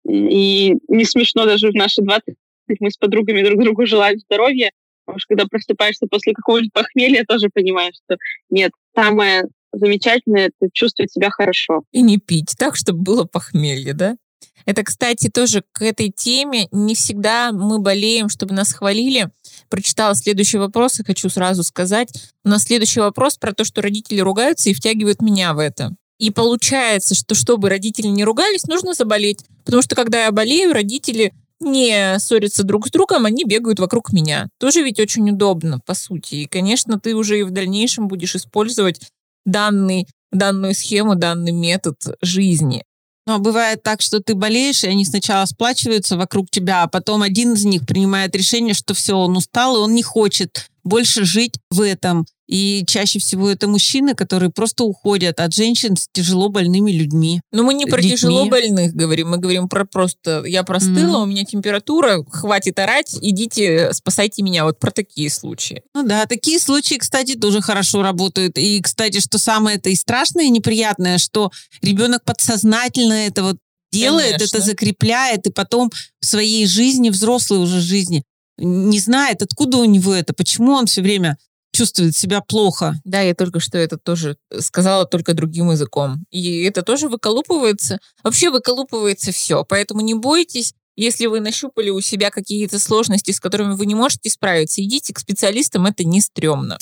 И 0.08 0.76
не 0.88 1.06
смешно 1.06 1.46
даже 1.46 1.70
в 1.70 1.76
наши 1.76 2.02
20 2.02 2.36
мы 2.80 2.92
с 2.92 2.98
подругами 2.98 3.44
друг 3.44 3.64
другу 3.64 3.86
желаем 3.86 4.20
здоровья, 4.20 4.72
потому 5.06 5.20
что 5.20 5.30
когда 5.30 5.46
просыпаешься 5.46 6.06
после 6.08 6.34
какого-нибудь 6.34 6.72
похмелья, 6.72 7.26
тоже 7.28 7.50
понимаешь, 7.52 7.96
что 8.06 8.18
нет, 8.50 8.72
самое 8.96 9.46
замечательное— 9.72 10.52
это 10.60 10.70
чувствовать 10.72 11.12
себя 11.12 11.30
хорошо. 11.30 11.84
И 11.92 12.02
не 12.02 12.18
пить 12.18 12.56
так, 12.58 12.76
чтобы 12.76 13.02
было 13.02 13.26
похмелье, 13.26 13.94
да? 13.94 14.18
Это, 14.66 14.84
кстати, 14.84 15.30
тоже 15.30 15.64
к 15.72 15.82
этой 15.82 16.10
теме. 16.10 16.68
Не 16.72 16.96
всегда 16.96 17.52
мы 17.52 17.80
болеем, 17.80 18.30
чтобы 18.30 18.54
нас 18.54 18.74
хвалили. 18.74 19.30
Прочитала 19.70 20.16
следующий 20.16 20.58
вопрос 20.58 21.00
и 21.00 21.04
хочу 21.04 21.30
сразу 21.30 21.64
сказать. 21.64 22.10
У 22.44 22.50
нас 22.50 22.64
следующий 22.64 23.00
вопрос 23.00 23.38
про 23.38 23.54
то, 23.54 23.64
что 23.64 23.82
родители 23.82 24.20
ругаются 24.20 24.70
и 24.70 24.74
втягивают 24.74 25.22
меня 25.22 25.54
в 25.54 25.60
это. 25.60 25.96
И 26.20 26.32
получается, 26.32 27.16
что 27.16 27.34
чтобы 27.34 27.70
родители 27.70 28.08
не 28.08 28.24
ругались, 28.24 28.66
нужно 28.66 28.94
заболеть. 28.94 29.40
Потому 29.64 29.82
что 29.82 29.96
когда 29.96 30.26
я 30.26 30.32
болею, 30.32 30.74
родители 30.74 31.34
не 31.62 32.18
ссорятся 32.20 32.64
друг 32.64 32.88
с 32.88 32.92
другом, 32.92 33.26
они 33.26 33.44
бегают 33.46 33.80
вокруг 33.80 34.12
меня. 34.12 34.50
Тоже 34.60 34.82
ведь 34.82 35.00
очень 35.00 35.30
удобно, 35.30 35.80
по 35.86 35.94
сути. 35.94 36.36
И, 36.36 36.46
конечно, 36.46 37.00
ты 37.00 37.16
уже 37.16 37.40
и 37.40 37.44
в 37.44 37.52
дальнейшем 37.52 38.08
будешь 38.08 38.36
использовать 38.36 39.02
данный, 39.46 40.08
данную 40.32 40.74
схему, 40.74 41.16
данный 41.16 41.52
метод 41.52 41.98
жизни. 42.22 42.84
Но 43.30 43.38
бывает 43.38 43.84
так, 43.84 44.02
что 44.02 44.22
ты 44.22 44.34
болеешь, 44.34 44.84
и 44.84 44.88
они 44.88 45.06
сначала 45.06 45.46
сплачиваются 45.46 46.18
вокруг 46.18 46.50
тебя, 46.50 46.82
а 46.82 46.88
потом 46.88 47.22
один 47.22 47.54
из 47.54 47.64
них 47.64 47.86
принимает 47.86 48.36
решение, 48.36 48.74
что 48.74 48.96
все, 48.96 49.14
он 49.14 49.38
устал, 49.38 49.76
и 49.76 49.80
он 49.82 49.94
не 49.94 50.02
хочет 50.02 50.72
больше 50.84 51.26
жить 51.26 51.54
в 51.70 51.82
этом. 51.82 52.26
И 52.50 52.84
чаще 52.88 53.20
всего 53.20 53.48
это 53.48 53.68
мужчины, 53.68 54.16
которые 54.16 54.50
просто 54.50 54.84
уходят 54.84 55.40
от 55.40 55.54
женщин 55.54 55.96
с 55.96 56.08
тяжело 56.12 56.50
больными 56.50 56.92
людьми. 56.92 57.42
Но 57.52 57.62
мы 57.62 57.76
не 57.76 57.86
про 57.86 58.02
детьми. 58.02 58.18
тяжело 58.18 58.46
больных 58.48 58.96
говорим, 58.96 59.30
мы 59.30 59.38
говорим 59.38 59.70
про 59.70 59.86
просто 59.86 60.44
я 60.48 60.64
простыла, 60.64 61.20
Мгм. 61.20 61.22
у 61.22 61.26
меня 61.28 61.46
температура, 61.46 62.26
хватит 62.28 62.80
орать, 62.80 63.16
идите, 63.22 63.94
спасайте 63.94 64.42
меня. 64.42 64.66
Вот 64.66 64.80
про 64.80 64.90
такие 64.90 65.30
случаи. 65.30 65.84
Ну 65.94 66.02
да, 66.02 66.26
такие 66.26 66.60
случаи, 66.60 66.96
кстати, 66.96 67.36
тоже 67.36 67.62
хорошо 67.62 68.02
работают. 68.02 68.58
И, 68.58 68.82
кстати, 68.82 69.20
что 69.20 69.38
самое 69.38 69.78
это 69.78 69.92
и 69.92 69.96
страшное, 69.96 70.46
и 70.46 70.50
неприятное, 70.50 71.20
что 71.20 71.52
ребенок 71.84 72.24
подсознательно 72.24 73.14
это 73.14 73.44
вот 73.44 73.58
делает, 73.92 74.38
Конечно. 74.38 74.58
это 74.58 74.66
закрепляет, 74.66 75.46
и 75.46 75.52
потом 75.52 75.92
в 76.20 76.26
своей 76.26 76.66
жизни, 76.66 77.12
взрослой 77.12 77.60
уже 77.60 77.80
жизни, 77.80 78.24
не 78.58 79.00
знает, 79.00 79.42
откуда 79.44 79.78
у 79.78 79.86
него 79.86 80.14
это, 80.14 80.34
почему 80.34 80.74
он 80.74 80.88
все 80.88 81.02
время 81.02 81.38
чувствует 81.80 82.14
себя 82.14 82.42
плохо. 82.42 83.00
Да, 83.06 83.22
я 83.22 83.34
только 83.34 83.62
что 83.62 83.78
это 83.78 83.98
тоже 83.98 84.36
сказала 84.60 85.06
только 85.06 85.34
другим 85.34 85.72
языком. 85.72 86.26
И 86.30 86.64
это 86.64 86.82
тоже 86.82 87.08
выколупывается. 87.08 88.00
Вообще 88.22 88.50
выколупывается 88.50 89.32
все. 89.32 89.64
Поэтому 89.64 90.02
не 90.02 90.14
бойтесь, 90.14 90.74
если 90.98 91.28
вы 91.28 91.40
нащупали 91.40 91.90
у 91.90 92.02
себя 92.02 92.32
какие-то 92.32 92.80
сложности, 92.80 93.32
с 93.32 93.40
которыми 93.40 93.76
вы 93.76 93.86
не 93.86 93.96
можете 93.96 94.30
справиться, 94.30 94.84
идите 94.84 95.14
к 95.14 95.20
специалистам, 95.20 95.86
это 95.86 96.04
не 96.04 96.20
стрёмно. 96.20 96.78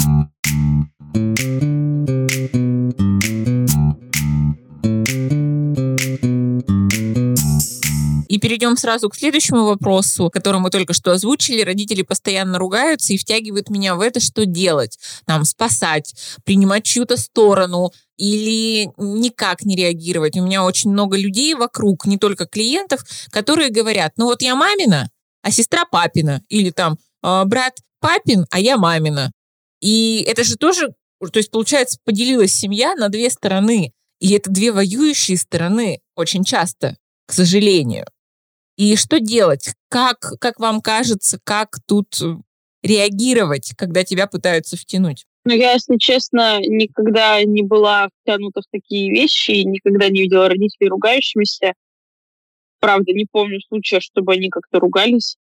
И 8.27 8.39
перейдем 8.39 8.75
сразу 8.77 9.09
к 9.09 9.15
следующему 9.15 9.65
вопросу, 9.65 10.29
который 10.29 10.59
мы 10.59 10.69
только 10.69 10.93
что 10.93 11.11
озвучили. 11.11 11.61
Родители 11.61 12.01
постоянно 12.01 12.59
ругаются 12.59 13.13
и 13.13 13.17
втягивают 13.17 13.69
меня 13.69 13.95
в 13.95 14.01
это, 14.01 14.19
что 14.19 14.45
делать. 14.45 14.99
Там, 15.25 15.45
спасать, 15.45 16.13
принимать 16.43 16.83
чью-то 16.83 17.17
сторону 17.17 17.91
или 18.17 18.89
никак 18.97 19.63
не 19.63 19.75
реагировать. 19.75 20.35
У 20.37 20.43
меня 20.43 20.63
очень 20.63 20.91
много 20.91 21.17
людей 21.17 21.53
вокруг, 21.53 22.05
не 22.05 22.17
только 22.17 22.45
клиентов, 22.45 23.01
которые 23.29 23.69
говорят, 23.69 24.13
ну 24.17 24.25
вот 24.25 24.41
я 24.41 24.55
мамина, 24.55 25.09
а 25.43 25.51
сестра 25.51 25.85
папина. 25.85 26.41
Или 26.49 26.71
там 26.71 26.97
«А, 27.21 27.45
брат 27.45 27.77
папин, 27.99 28.45
а 28.51 28.59
я 28.59 28.77
мамина. 28.77 29.31
И 29.81 30.23
это 30.27 30.43
же 30.43 30.55
тоже, 30.55 30.93
то 31.19 31.37
есть 31.37 31.51
получается, 31.51 31.99
поделилась 32.03 32.53
семья 32.53 32.95
на 32.95 33.09
две 33.09 33.29
стороны. 33.29 33.93
И 34.19 34.31
это 34.33 34.49
две 34.49 34.71
воюющие 34.71 35.37
стороны 35.37 35.99
очень 36.15 36.43
часто, 36.43 36.97
к 37.27 37.33
сожалению. 37.33 38.05
И 38.77 38.95
что 38.95 39.19
делать? 39.19 39.73
Как, 39.89 40.19
как 40.39 40.59
вам 40.59 40.81
кажется, 40.81 41.39
как 41.43 41.77
тут 41.87 42.15
реагировать, 42.83 43.73
когда 43.75 44.03
тебя 44.03 44.27
пытаются 44.27 44.77
втянуть? 44.77 45.25
Ну, 45.45 45.53
я, 45.53 45.73
если 45.73 45.97
честно, 45.97 46.59
никогда 46.59 47.43
не 47.43 47.63
была 47.63 48.09
втянута 48.21 48.61
в 48.61 48.65
такие 48.71 49.09
вещи, 49.09 49.63
никогда 49.63 50.09
не 50.09 50.21
видела 50.21 50.49
родителей 50.49 50.89
ругающимися. 50.89 51.73
Правда, 52.79 53.13
не 53.13 53.25
помню 53.25 53.59
случая, 53.61 53.99
чтобы 53.99 54.33
они 54.33 54.49
как-то 54.49 54.79
ругались. 54.79 55.37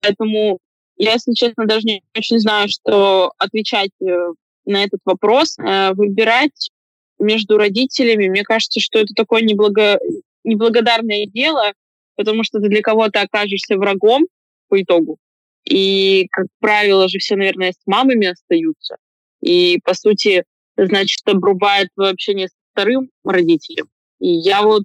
Поэтому 0.00 0.58
я, 0.96 1.14
если 1.14 1.32
честно, 1.32 1.66
даже 1.66 1.86
не 1.86 2.02
очень 2.16 2.38
знаю, 2.38 2.68
что 2.68 3.32
отвечать 3.38 3.90
э, 4.02 4.32
на 4.66 4.84
этот 4.84 5.00
вопрос. 5.04 5.58
Э, 5.58 5.92
выбирать 5.92 6.70
между 7.18 7.56
родителями, 7.56 8.28
мне 8.28 8.44
кажется, 8.44 8.80
что 8.80 8.98
это 8.98 9.14
такое 9.14 9.42
неблаго... 9.42 9.98
неблагодарное 10.44 11.26
дело, 11.26 11.72
потому 12.20 12.44
что 12.44 12.60
ты 12.60 12.68
для 12.68 12.82
кого-то 12.82 13.22
окажешься 13.22 13.78
врагом 13.78 14.26
по 14.68 14.82
итогу. 14.82 15.16
И, 15.64 16.28
как 16.30 16.48
правило 16.58 17.08
же, 17.08 17.18
все, 17.18 17.34
наверное, 17.34 17.72
с 17.72 17.80
мамами 17.86 18.26
остаются. 18.26 18.96
И, 19.40 19.80
по 19.84 19.94
сути, 19.94 20.44
значит, 20.76 21.22
обрубает 21.24 21.88
твое 21.94 22.10
общение 22.10 22.48
с 22.48 22.52
вторым 22.72 23.08
родителем. 23.24 23.86
И 24.20 24.28
я 24.28 24.60
вот 24.60 24.84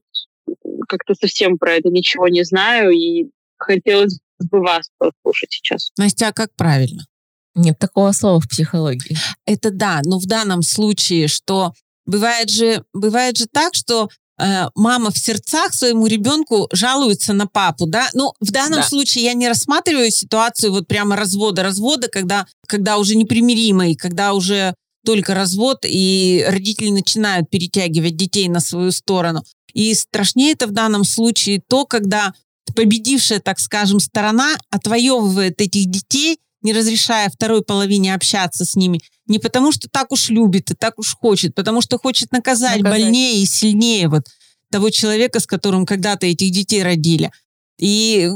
как-то 0.88 1.14
совсем 1.14 1.58
про 1.58 1.74
это 1.74 1.90
ничего 1.90 2.30
не 2.30 2.46
знаю, 2.46 2.92
и 2.92 3.26
хотелось 3.58 4.20
бы 4.40 4.62
вас 4.62 4.90
послушать 4.98 5.52
сейчас. 5.52 5.92
Настя, 5.98 6.30
а 6.30 6.34
как 6.34 6.56
правильно? 6.56 7.04
Нет 7.54 7.78
такого 7.78 8.14
слова 8.14 8.40
в 8.40 8.48
психологии. 8.48 9.18
Это 9.46 9.72
да, 9.72 10.00
но 10.06 10.20
в 10.20 10.26
данном 10.26 10.62
случае, 10.62 11.28
что 11.28 11.74
бывает 12.06 12.50
же, 12.50 12.86
бывает 12.94 13.38
же 13.38 13.48
так, 13.48 13.76
что 13.76 14.08
э, 14.40 14.68
мама 14.76 15.12
в 15.12 15.18
сердцах 15.18 15.74
своему 15.74 16.08
ребенку 16.08 16.68
жалуется 16.72 17.34
на 17.34 17.48
папу, 17.48 17.86
да? 17.86 18.10
Ну, 18.14 18.34
в 18.40 18.52
данном 18.52 18.82
да. 18.82 18.88
случае 18.88 19.26
я 19.26 19.34
не 19.34 19.48
рассматриваю 19.48 20.12
ситуацию 20.12 20.72
вот 20.72 20.88
прямо 20.88 21.16
развода, 21.16 21.64
развода, 21.64 22.08
когда, 22.08 22.48
когда 22.68 22.98
уже 22.98 23.16
непримиримый, 23.16 23.96
когда 23.96 24.34
уже 24.34 24.76
только 25.06 25.34
развод, 25.34 25.80
и 25.84 26.44
родители 26.48 26.90
начинают 26.90 27.50
перетягивать 27.50 28.18
детей 28.18 28.48
на 28.50 28.60
свою 28.60 28.92
сторону. 28.92 29.44
И 29.74 29.94
страшнее 29.94 30.54
это 30.54 30.68
в 30.68 30.72
данном 30.72 31.04
случае 31.04 31.62
то, 31.68 31.86
когда 31.86 32.34
победившая, 32.76 33.40
так 33.40 33.60
скажем, 33.60 34.00
сторона 34.00 34.56
отвоевывает 34.70 35.62
этих 35.62 35.86
детей, 35.86 36.40
не 36.66 36.74
разрешая 36.74 37.30
второй 37.30 37.62
половине 37.62 38.16
общаться 38.16 38.66
с 38.66 38.76
ними, 38.76 39.00
не 39.28 39.38
потому 39.38 39.72
что 39.72 39.88
так 39.88 40.12
уж 40.12 40.30
любит 40.30 40.72
и 40.72 40.74
так 40.74 40.98
уж 40.98 41.16
хочет, 41.16 41.54
потому 41.54 41.80
что 41.82 42.00
хочет 42.00 42.32
наказать, 42.32 42.82
наказать. 42.82 43.04
больнее 43.04 43.42
и 43.42 43.46
сильнее 43.46 44.10
вот 44.10 44.24
того 44.72 44.90
человека, 44.90 45.40
с 45.40 45.46
которым 45.46 45.86
когда-то 45.86 46.26
этих 46.26 46.50
детей 46.50 46.82
родили. 46.82 47.32
И 47.78 48.28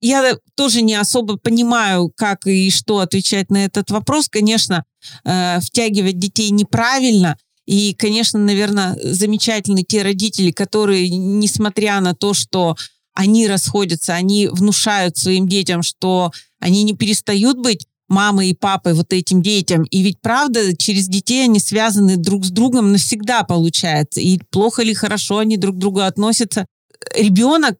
я 0.00 0.36
тоже 0.54 0.82
не 0.82 0.94
особо 0.94 1.36
понимаю, 1.36 2.12
как 2.14 2.46
и 2.46 2.70
что 2.70 3.00
отвечать 3.00 3.50
на 3.50 3.64
этот 3.64 3.90
вопрос. 3.90 4.28
Конечно, 4.28 4.84
э, 5.24 5.58
втягивать 5.60 6.18
детей 6.18 6.50
неправильно. 6.50 7.36
И, 7.66 7.94
конечно, 7.94 8.38
наверное, 8.38 8.96
замечательны 9.02 9.82
те 9.82 10.02
родители, 10.02 10.52
которые, 10.52 11.08
несмотря 11.08 12.00
на 12.00 12.14
то, 12.14 12.34
что 12.34 12.76
они 13.14 13.48
расходятся, 13.48 14.14
они 14.14 14.48
внушают 14.48 15.16
своим 15.16 15.48
детям, 15.48 15.82
что 15.82 16.30
они 16.64 16.82
не 16.82 16.94
перестают 16.94 17.58
быть 17.58 17.86
мамой 18.08 18.50
и 18.50 18.54
папой 18.54 18.94
вот 18.94 19.12
этим 19.12 19.42
детям. 19.42 19.84
И 19.84 20.02
ведь 20.02 20.18
правда, 20.20 20.74
через 20.76 21.08
детей 21.08 21.44
они 21.44 21.58
связаны 21.58 22.16
друг 22.16 22.46
с 22.46 22.50
другом 22.50 22.90
навсегда 22.92 23.42
получается. 23.42 24.20
И 24.20 24.40
плохо 24.50 24.82
или 24.82 24.94
хорошо 24.94 25.38
они 25.38 25.58
друг 25.58 25.76
к 25.76 25.78
другу 25.78 26.00
относятся. 26.00 26.66
Ребенок 27.14 27.76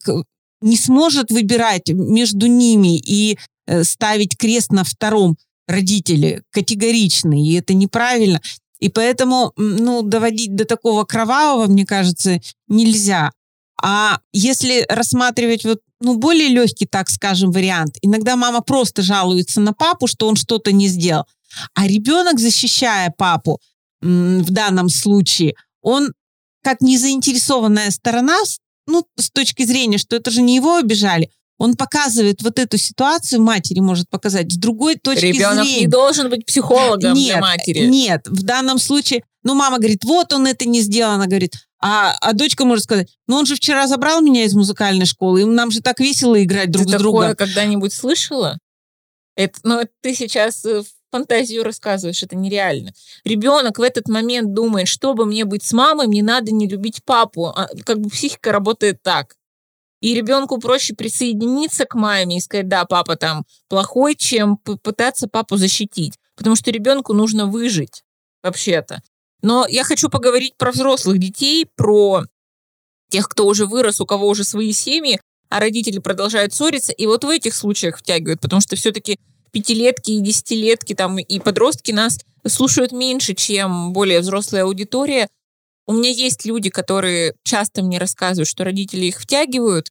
не 0.60 0.76
сможет 0.76 1.30
выбирать 1.30 1.88
между 1.88 2.46
ними 2.46 2.98
и 2.98 3.38
э, 3.66 3.84
ставить 3.84 4.36
крест 4.36 4.70
на 4.70 4.84
втором 4.84 5.36
родителе 5.66 6.42
категорично, 6.50 7.42
и 7.42 7.54
это 7.54 7.72
неправильно. 7.72 8.40
И 8.80 8.90
поэтому, 8.90 9.52
ну, 9.56 10.02
доводить 10.02 10.54
до 10.54 10.66
такого 10.66 11.04
кровавого, 11.04 11.68
мне 11.68 11.86
кажется, 11.86 12.38
нельзя. 12.68 13.30
А 13.86 14.18
если 14.32 14.86
рассматривать 14.88 15.64
вот 15.64 15.80
ну, 16.00 16.16
более 16.16 16.48
легкий, 16.48 16.86
так 16.86 17.10
скажем, 17.10 17.50
вариант, 17.50 17.98
иногда 18.00 18.34
мама 18.34 18.62
просто 18.62 19.02
жалуется 19.02 19.60
на 19.60 19.74
папу, 19.74 20.06
что 20.06 20.26
он 20.26 20.36
что-то 20.36 20.72
не 20.72 20.88
сделал. 20.88 21.26
А 21.74 21.86
ребенок, 21.86 22.40
защищая 22.40 23.12
папу 23.16 23.60
в 24.00 24.50
данном 24.50 24.88
случае, 24.88 25.54
он 25.82 26.14
как 26.62 26.80
незаинтересованная 26.80 27.90
сторона, 27.90 28.38
ну, 28.86 29.06
с 29.18 29.30
точки 29.30 29.64
зрения, 29.64 29.98
что 29.98 30.16
это 30.16 30.30
же 30.30 30.40
не 30.40 30.56
его 30.56 30.76
обижали, 30.76 31.30
он 31.58 31.76
показывает 31.76 32.42
вот 32.42 32.58
эту 32.58 32.78
ситуацию, 32.78 33.42
матери 33.42 33.80
может 33.80 34.08
показать 34.08 34.50
с 34.50 34.56
другой 34.56 34.96
точки 34.96 35.26
Ребенок 35.26 35.64
зрения. 35.64 35.80
не 35.82 35.86
должен 35.88 36.30
быть 36.30 36.46
психологом 36.46 37.12
нет, 37.12 37.26
для 37.26 37.40
матери. 37.40 37.86
Нет, 37.86 38.26
в 38.28 38.42
данном 38.44 38.78
случае, 38.78 39.24
ну, 39.44 39.54
мама 39.54 39.78
говорит, 39.78 40.04
вот 40.04 40.32
он 40.32 40.46
это 40.46 40.66
не 40.66 40.80
сделал, 40.80 41.12
она 41.12 41.26
говорит, 41.26 41.54
а, 41.80 42.16
а 42.20 42.32
дочка 42.32 42.64
может 42.64 42.84
сказать, 42.84 43.14
ну 43.28 43.36
он 43.36 43.46
же 43.46 43.56
вчера 43.56 43.86
забрал 43.86 44.22
меня 44.22 44.44
из 44.44 44.54
музыкальной 44.54 45.06
школы, 45.06 45.42
и 45.42 45.44
нам 45.44 45.70
же 45.70 45.80
так 45.80 46.00
весело 46.00 46.42
играть 46.42 46.70
друг 46.70 46.86
ты 46.86 46.92
с 46.94 46.98
другом. 46.98 47.22
Ты 47.22 47.28
такое 47.34 47.46
когда-нибудь 47.46 47.92
слышала? 47.92 48.58
Это, 49.36 49.58
ну, 49.64 49.82
ты 50.00 50.14
сейчас 50.14 50.64
э, 50.64 50.82
фантазию 51.10 51.62
рассказываешь, 51.62 52.22
это 52.22 52.36
нереально. 52.36 52.92
Ребенок 53.24 53.78
в 53.78 53.82
этот 53.82 54.08
момент 54.08 54.54
думает, 54.54 54.88
чтобы 54.88 55.26
мне 55.26 55.44
быть 55.44 55.62
с 55.62 55.72
мамой, 55.72 56.06
мне 56.06 56.22
надо 56.22 56.52
не 56.52 56.66
любить 56.66 57.04
папу. 57.04 57.48
А, 57.48 57.68
как 57.84 58.00
бы 58.00 58.08
психика 58.08 58.50
работает 58.50 59.02
так. 59.02 59.36
И 60.00 60.14
ребенку 60.14 60.58
проще 60.58 60.94
присоединиться 60.94 61.84
к 61.84 61.94
маме 61.94 62.38
и 62.38 62.40
сказать, 62.40 62.68
да, 62.68 62.84
папа 62.84 63.16
там 63.16 63.44
плохой, 63.68 64.14
чем 64.14 64.56
пытаться 64.56 65.28
папу 65.28 65.56
защитить. 65.56 66.18
Потому 66.34 66.56
что 66.56 66.70
ребенку 66.70 67.12
нужно 67.12 67.46
выжить 67.46 68.04
вообще-то. 68.42 69.02
Но 69.44 69.66
я 69.68 69.84
хочу 69.84 70.08
поговорить 70.08 70.54
про 70.56 70.72
взрослых 70.72 71.18
детей, 71.18 71.66
про 71.76 72.22
тех, 73.10 73.28
кто 73.28 73.46
уже 73.46 73.66
вырос, 73.66 74.00
у 74.00 74.06
кого 74.06 74.26
уже 74.26 74.42
свои 74.42 74.72
семьи, 74.72 75.20
а 75.50 75.60
родители 75.60 75.98
продолжают 75.98 76.54
ссориться. 76.54 76.92
И 76.92 77.04
вот 77.04 77.24
в 77.24 77.28
этих 77.28 77.54
случаях 77.54 77.98
втягивают, 77.98 78.40
потому 78.40 78.62
что 78.62 78.74
все-таки 78.74 79.18
пятилетки 79.52 80.12
и 80.12 80.20
десятилетки 80.22 80.94
там 80.94 81.18
и 81.18 81.38
подростки 81.40 81.92
нас 81.92 82.18
слушают 82.46 82.92
меньше, 82.92 83.34
чем 83.34 83.92
более 83.92 84.20
взрослая 84.20 84.64
аудитория. 84.64 85.28
У 85.86 85.92
меня 85.92 86.08
есть 86.08 86.46
люди, 86.46 86.70
которые 86.70 87.34
часто 87.42 87.82
мне 87.82 87.98
рассказывают, 87.98 88.48
что 88.48 88.64
родители 88.64 89.04
их 89.04 89.20
втягивают. 89.20 89.90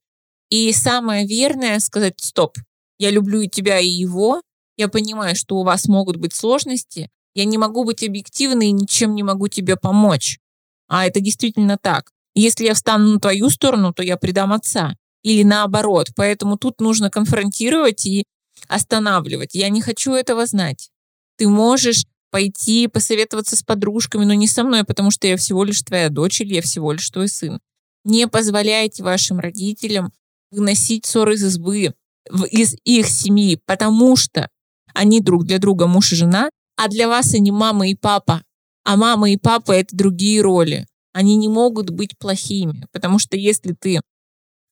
И 0.50 0.74
самое 0.74 1.28
верное 1.28 1.80
сказать 1.80 2.16
«стоп». 2.20 2.58
Я 2.98 3.12
люблю 3.12 3.42
и 3.42 3.48
тебя, 3.48 3.78
и 3.80 3.88
его. 3.88 4.42
Я 4.78 4.88
понимаю, 4.88 5.36
что 5.36 5.58
у 5.58 5.63
вас 5.63 5.86
могут 5.86 6.16
быть 6.18 6.34
сложности, 6.34 7.12
я 7.36 7.46
не 7.46 7.58
могу 7.58 7.84
быть 7.84 8.04
объективной 8.04 8.67
и 8.67 8.72
ничем 8.72 9.15
не 9.15 9.24
могу 9.24 9.48
тебе 9.48 9.76
помочь. 9.76 10.39
А 10.88 11.06
это 11.06 11.19
действительно 11.19 11.78
так. 11.78 12.12
Если 12.36 12.65
я 12.65 12.74
встану 12.74 13.13
на 13.13 13.19
твою 13.19 13.50
сторону, 13.50 13.93
то 13.93 14.04
я 14.04 14.17
предам 14.17 14.54
отца. 14.54 14.96
Или 15.24 15.43
наоборот. 15.43 16.10
Поэтому 16.15 16.58
тут 16.58 16.82
нужно 16.82 17.10
конфронтировать 17.10 18.06
и 18.06 18.26
останавливать. 18.67 19.56
Я 19.56 19.69
не 19.69 19.82
хочу 19.82 20.13
этого 20.13 20.46
знать. 20.46 20.89
Ты 21.38 21.48
можешь 21.48 22.06
пойти 22.32 22.88
посоветоваться 22.88 23.56
с 23.56 23.63
подружками, 23.63 24.26
но 24.26 24.34
не 24.34 24.48
со 24.48 24.63
мной, 24.63 24.84
потому 24.84 25.12
что 25.12 25.28
я 25.28 25.38
всего 25.38 25.63
лишь 25.63 25.82
твоя 25.82 26.10
дочь 26.10 26.41
или 26.41 26.56
я 26.56 26.62
всего 26.62 26.91
лишь 26.91 27.10
твой 27.10 27.28
сын. 27.28 27.60
Не 28.04 28.28
позволяйте 28.28 29.04
вашим 29.04 29.39
родителям 29.39 30.12
выносить 30.52 31.06
ссоры 31.06 31.36
из 31.36 31.43
избы, 31.43 31.93
из 32.52 32.76
их 32.84 33.08
семьи, 33.08 33.60
потому 33.65 34.15
что 34.15 34.50
они 34.93 35.22
друг 35.22 35.46
для 35.46 35.60
друга 35.60 35.88
муж 35.88 36.12
и 36.12 36.15
жена, 36.15 36.50
а 36.76 36.88
для 36.88 37.08
вас 37.08 37.34
они 37.34 37.52
мама 37.52 37.88
и 37.88 37.96
папа. 37.96 38.44
А 38.84 38.98
мама 38.98 39.32
и 39.32 39.38
папа— 39.38 39.72
это 39.74 39.96
другие 39.96 40.42
роли. 40.42 40.86
Они 41.14 41.36
не 41.36 41.48
могут 41.48 41.90
быть 41.90 42.18
плохими, 42.18 42.88
потому 42.92 43.20
что 43.20 43.38
если 43.38 43.74
ты 43.74 44.02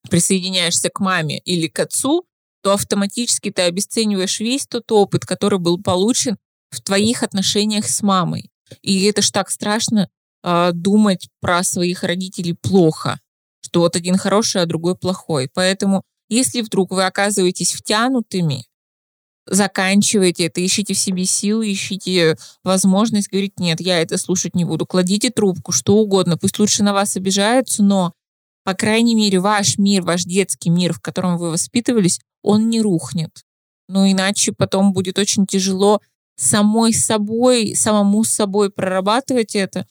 присоединяешься 0.09 0.89
к 0.89 0.99
маме 0.99 1.39
или 1.39 1.67
к 1.67 1.79
отцу, 1.79 2.25
то 2.63 2.73
автоматически 2.73 3.51
ты 3.51 3.63
обесцениваешь 3.63 4.39
весь 4.39 4.67
тот 4.67 4.91
опыт, 4.91 5.25
который 5.25 5.59
был 5.59 5.81
получен 5.81 6.37
в 6.71 6.81
твоих 6.81 7.23
отношениях 7.23 7.87
с 7.87 8.01
мамой. 8.01 8.49
И 8.81 9.03
это 9.05 9.21
ж 9.21 9.31
так 9.31 9.49
страшно 9.49 10.09
э, 10.43 10.71
думать 10.73 11.27
про 11.39 11.63
своих 11.63 12.03
родителей 12.03 12.53
плохо, 12.53 13.19
что 13.61 13.81
вот 13.81 13.95
один 13.95 14.17
хороший, 14.17 14.61
а 14.61 14.65
другой 14.65 14.95
плохой. 14.95 15.49
Поэтому, 15.53 16.03
если 16.29 16.61
вдруг 16.61 16.91
вы 16.91 17.05
оказываетесь 17.05 17.73
втянутыми 17.73 18.65
заканчивайте 19.45 20.45
это, 20.45 20.65
ищите 20.65 20.93
в 20.93 20.97
себе 20.97 21.25
силы, 21.25 21.71
ищите 21.71 22.37
возможность 22.63 23.29
говорить, 23.29 23.59
нет, 23.59 23.81
я 23.81 24.01
это 24.01 24.17
слушать 24.17 24.55
не 24.55 24.65
буду. 24.65 24.85
Кладите 24.85 25.29
трубку, 25.29 25.71
что 25.71 25.97
угодно, 25.97 26.37
пусть 26.37 26.59
лучше 26.59 26.83
на 26.83 26.93
вас 26.93 27.15
обижаются, 27.17 27.83
но, 27.83 28.13
по 28.63 28.73
крайней 28.73 29.15
мере, 29.15 29.39
ваш 29.39 29.77
мир, 29.77 30.03
ваш 30.03 30.23
детский 30.23 30.69
мир, 30.69 30.93
в 30.93 31.01
котором 31.01 31.37
вы 31.37 31.51
воспитывались, 31.51 32.19
он 32.43 32.69
не 32.69 32.81
рухнет. 32.81 33.43
Но 33.87 34.09
иначе 34.09 34.53
потом 34.53 34.93
будет 34.93 35.17
очень 35.19 35.45
тяжело 35.45 36.01
самой 36.37 36.93
собой, 36.93 37.75
самому 37.75 38.23
с 38.23 38.29
собой 38.29 38.71
прорабатывать 38.71 39.55
это. 39.55 39.85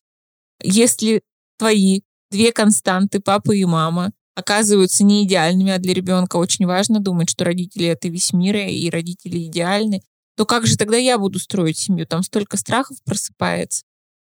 Если 0.63 1.23
твои 1.59 2.03
две 2.31 2.53
константы, 2.53 3.21
папа 3.21 3.53
и 3.53 3.65
мама, 3.65 4.13
оказываются 4.41 5.05
не 5.05 5.25
идеальными, 5.25 5.73
а 5.73 5.79
для 5.79 5.95
ребенка 5.95 6.37
очень 6.37 6.67
важно 6.67 7.01
думать, 7.01 7.31
что 7.31 7.45
родители 7.45 7.87
это 7.87 8.09
весь 8.09 8.33
мир, 8.33 8.57
и 8.57 8.91
родители 8.91 9.47
идеальны, 9.47 10.03
то 10.37 10.47
как 10.47 10.67
же 10.67 10.77
тогда 10.77 10.97
я 10.97 11.19
буду 11.19 11.39
строить 11.39 11.79
семью? 11.79 12.07
Там 12.07 12.23
столько 12.23 12.57
страхов 12.57 12.97
просыпается. 13.05 13.83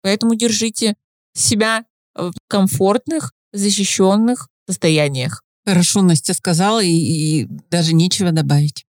Поэтому 0.01 0.35
держите 0.35 0.95
себя 1.33 1.85
в 2.15 2.33
комфортных, 2.47 3.33
защищенных 3.53 4.49
состояниях. 4.67 5.43
Хорошо, 5.65 6.01
Настя 6.01 6.33
сказала, 6.33 6.83
и, 6.83 6.89
и 6.89 7.47
даже 7.69 7.93
нечего 7.93 8.31
добавить. 8.31 8.85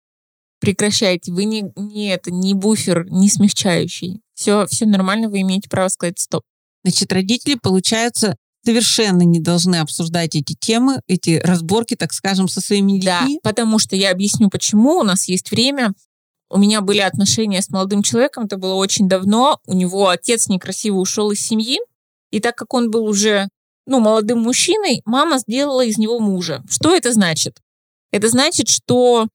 Прекращайте. 0.60 1.32
Вы 1.32 1.46
не, 1.46 1.72
не 1.76 2.08
это, 2.08 2.32
не 2.32 2.54
буфер, 2.54 3.10
не 3.10 3.30
смягчающий. 3.30 4.22
Все, 4.34 4.66
все 4.68 4.86
нормально, 4.86 5.30
вы 5.30 5.42
имеете 5.42 5.70
право 5.70 5.90
сказать 5.90 6.20
стоп. 6.20 6.44
Значит, 6.84 7.12
родители, 7.12 7.56
получается, 7.56 8.36
совершенно 8.64 9.24
не 9.24 9.40
должны 9.40 9.78
обсуждать 9.78 10.36
эти 10.36 10.54
темы, 10.54 11.02
эти 11.08 11.42
разборки, 11.44 11.96
так 11.96 12.14
скажем, 12.14 12.48
со 12.48 12.62
своими 12.62 12.94
детьми. 13.00 13.40
Да, 13.44 13.50
потому 13.50 13.80
что 13.80 13.96
я 13.96 14.12
объясню, 14.12 14.50
почему. 14.50 15.00
У 15.00 15.04
нас 15.04 15.28
есть 15.28 15.52
время. 15.52 15.94
У 16.50 16.58
меня 16.58 16.82
были 16.82 17.00
отношения 17.00 17.62
с 17.62 17.70
молодым 17.70 18.02
человеком, 18.02 18.46
это 18.46 18.58
было 18.58 18.74
очень 18.74 19.08
давно. 19.08 19.60
У 19.66 19.74
него 19.74 20.10
отец 20.10 20.48
некрасиво 20.48 20.98
ушел 20.98 21.32
из 21.32 21.42
семьи. 21.42 21.80
И 22.32 22.40
так 22.40 22.56
как 22.56 22.74
он 22.74 22.92
был 22.92 23.06
уже 23.06 23.48
ну, 23.86 24.00
молодым 24.00 24.42
мужчиной, 24.42 25.02
мама 25.06 25.40
сделала 25.40 25.84
из 25.84 25.98
него 25.98 26.20
мужа. 26.20 26.64
Что 26.70 26.96
это 26.96 27.12
значит? 27.12 27.60
Это 28.12 28.30
значит, 28.30 28.68
что 28.68 29.28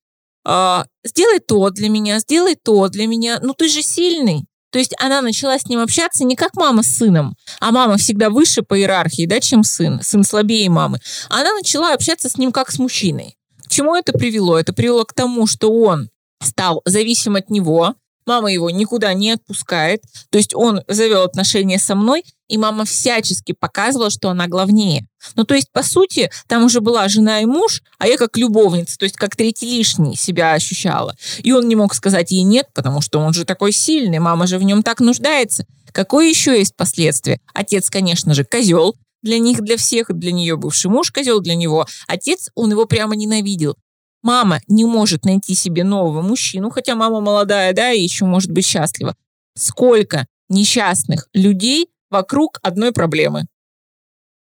э, 0.46 0.82
сделай 1.04 1.40
то 1.40 1.70
для 1.70 1.88
меня, 1.88 2.20
сделай 2.20 2.56
то 2.56 2.88
для 2.88 3.06
меня. 3.06 3.38
Ну, 3.42 3.54
ты 3.54 3.68
же 3.68 3.82
сильный. 3.82 4.44
То 4.74 4.80
есть 4.80 4.92
она 4.98 5.22
начала 5.22 5.56
с 5.56 5.66
ним 5.66 5.78
общаться 5.78 6.24
не 6.24 6.34
как 6.34 6.56
мама 6.56 6.82
с 6.82 6.88
сыном, 6.88 7.36
а 7.60 7.70
мама 7.70 7.96
всегда 7.96 8.28
выше 8.28 8.62
по 8.62 8.76
иерархии, 8.76 9.24
да, 9.24 9.38
чем 9.38 9.62
сын. 9.62 10.00
Сын 10.02 10.24
слабее 10.24 10.68
мамы. 10.68 10.98
Она 11.30 11.52
начала 11.52 11.94
общаться 11.94 12.28
с 12.28 12.36
ним 12.38 12.50
как 12.50 12.72
с 12.72 12.80
мужчиной. 12.80 13.36
К 13.64 13.68
чему 13.68 13.94
это 13.94 14.12
привело? 14.12 14.58
Это 14.58 14.72
привело 14.72 15.04
к 15.04 15.12
тому, 15.12 15.46
что 15.46 15.72
он 15.72 16.10
стал 16.42 16.82
зависим 16.86 17.36
от 17.36 17.50
него, 17.50 17.94
мама 18.26 18.52
его 18.52 18.70
никуда 18.70 19.12
не 19.14 19.32
отпускает, 19.32 20.02
то 20.30 20.38
есть 20.38 20.54
он 20.54 20.82
завел 20.88 21.22
отношения 21.22 21.78
со 21.78 21.94
мной, 21.94 22.24
и 22.48 22.58
мама 22.58 22.84
всячески 22.84 23.52
показывала, 23.52 24.10
что 24.10 24.28
она 24.28 24.46
главнее. 24.46 25.06
Ну, 25.34 25.44
то 25.44 25.54
есть, 25.54 25.72
по 25.72 25.82
сути, 25.82 26.30
там 26.46 26.64
уже 26.64 26.80
была 26.80 27.08
жена 27.08 27.40
и 27.40 27.46
муж, 27.46 27.82
а 27.98 28.06
я 28.06 28.16
как 28.16 28.36
любовница, 28.36 28.98
то 28.98 29.04
есть 29.04 29.16
как 29.16 29.34
третий 29.34 29.66
лишний 29.66 30.16
себя 30.16 30.52
ощущала. 30.52 31.16
И 31.42 31.52
он 31.52 31.68
не 31.68 31.76
мог 31.76 31.94
сказать 31.94 32.30
ей 32.30 32.42
нет, 32.42 32.68
потому 32.74 33.00
что 33.00 33.18
он 33.18 33.32
же 33.32 33.44
такой 33.44 33.72
сильный, 33.72 34.18
мама 34.18 34.46
же 34.46 34.58
в 34.58 34.62
нем 34.62 34.82
так 34.82 35.00
нуждается. 35.00 35.66
Какое 35.92 36.28
еще 36.28 36.58
есть 36.58 36.76
последствие? 36.76 37.40
Отец, 37.54 37.88
конечно 37.88 38.34
же, 38.34 38.44
козел, 38.44 38.96
для 39.22 39.38
них, 39.38 39.62
для 39.62 39.78
всех, 39.78 40.08
для 40.16 40.32
нее 40.32 40.56
бывший 40.56 40.90
муж 40.90 41.10
козел, 41.10 41.40
для 41.40 41.54
него 41.54 41.86
отец, 42.06 42.50
он 42.54 42.70
его 42.70 42.84
прямо 42.84 43.16
ненавидел. 43.16 43.76
Мама 44.24 44.60
не 44.68 44.86
может 44.86 45.26
найти 45.26 45.54
себе 45.54 45.84
нового 45.84 46.22
мужчину, 46.22 46.70
хотя 46.70 46.94
мама 46.94 47.20
молодая, 47.20 47.74
да, 47.74 47.92
и 47.92 48.00
еще 48.00 48.24
может 48.24 48.50
быть 48.50 48.64
счастлива. 48.64 49.14
Сколько 49.54 50.26
несчастных 50.48 51.28
людей 51.34 51.88
вокруг 52.10 52.58
одной 52.62 52.92
проблемы. 52.92 53.44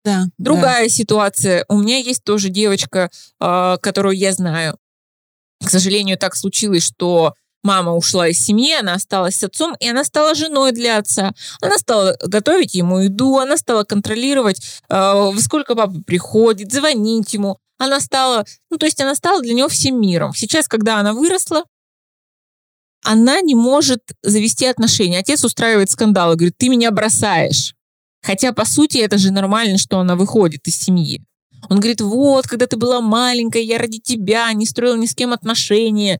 Да, 0.06 0.24
Другая 0.38 0.84
да. 0.84 0.88
ситуация. 0.88 1.66
У 1.68 1.76
меня 1.76 1.98
есть 1.98 2.24
тоже 2.24 2.48
девочка, 2.48 3.10
э, 3.40 3.76
которую 3.82 4.16
я 4.16 4.32
знаю. 4.32 4.78
К 5.62 5.68
сожалению, 5.68 6.16
так 6.16 6.34
случилось, 6.34 6.86
что 6.86 7.34
мама 7.62 7.94
ушла 7.94 8.28
из 8.28 8.38
семьи, 8.38 8.72
она 8.72 8.94
осталась 8.94 9.36
с 9.36 9.42
отцом, 9.42 9.74
и 9.80 9.86
она 9.86 10.02
стала 10.04 10.34
женой 10.34 10.72
для 10.72 10.96
отца. 10.96 11.34
Она 11.60 11.76
стала 11.76 12.16
готовить 12.22 12.74
ему 12.74 13.00
еду, 13.00 13.36
она 13.36 13.58
стала 13.58 13.84
контролировать, 13.84 14.80
э, 14.88 14.94
во 14.94 15.38
сколько 15.40 15.74
папа 15.74 16.00
приходит, 16.06 16.72
звонить 16.72 17.34
ему. 17.34 17.58
Она 17.78 18.00
стала, 18.00 18.44
ну, 18.70 18.76
то 18.76 18.86
есть 18.86 19.00
она 19.00 19.14
стала 19.14 19.40
для 19.40 19.54
него 19.54 19.68
всем 19.68 20.00
миром. 20.00 20.34
Сейчас, 20.34 20.66
когда 20.66 20.98
она 20.98 21.12
выросла, 21.12 21.64
она 23.04 23.40
не 23.40 23.54
может 23.54 24.00
завести 24.22 24.66
отношения. 24.66 25.20
Отец 25.20 25.44
устраивает 25.44 25.90
скандал 25.90 26.32
и 26.32 26.36
говорит, 26.36 26.56
ты 26.58 26.68
меня 26.68 26.90
бросаешь. 26.90 27.74
Хотя, 28.22 28.52
по 28.52 28.64
сути, 28.64 28.98
это 28.98 29.16
же 29.16 29.30
нормально, 29.30 29.78
что 29.78 30.00
она 30.00 30.16
выходит 30.16 30.66
из 30.66 30.76
семьи. 30.76 31.22
Он 31.70 31.78
говорит, 31.78 32.00
вот, 32.00 32.46
когда 32.46 32.66
ты 32.66 32.76
была 32.76 33.00
маленькая, 33.00 33.62
я 33.62 33.78
ради 33.78 34.00
тебя 34.00 34.52
не 34.52 34.66
строил 34.66 34.96
ни 34.96 35.06
с 35.06 35.14
кем 35.14 35.32
отношения. 35.32 36.18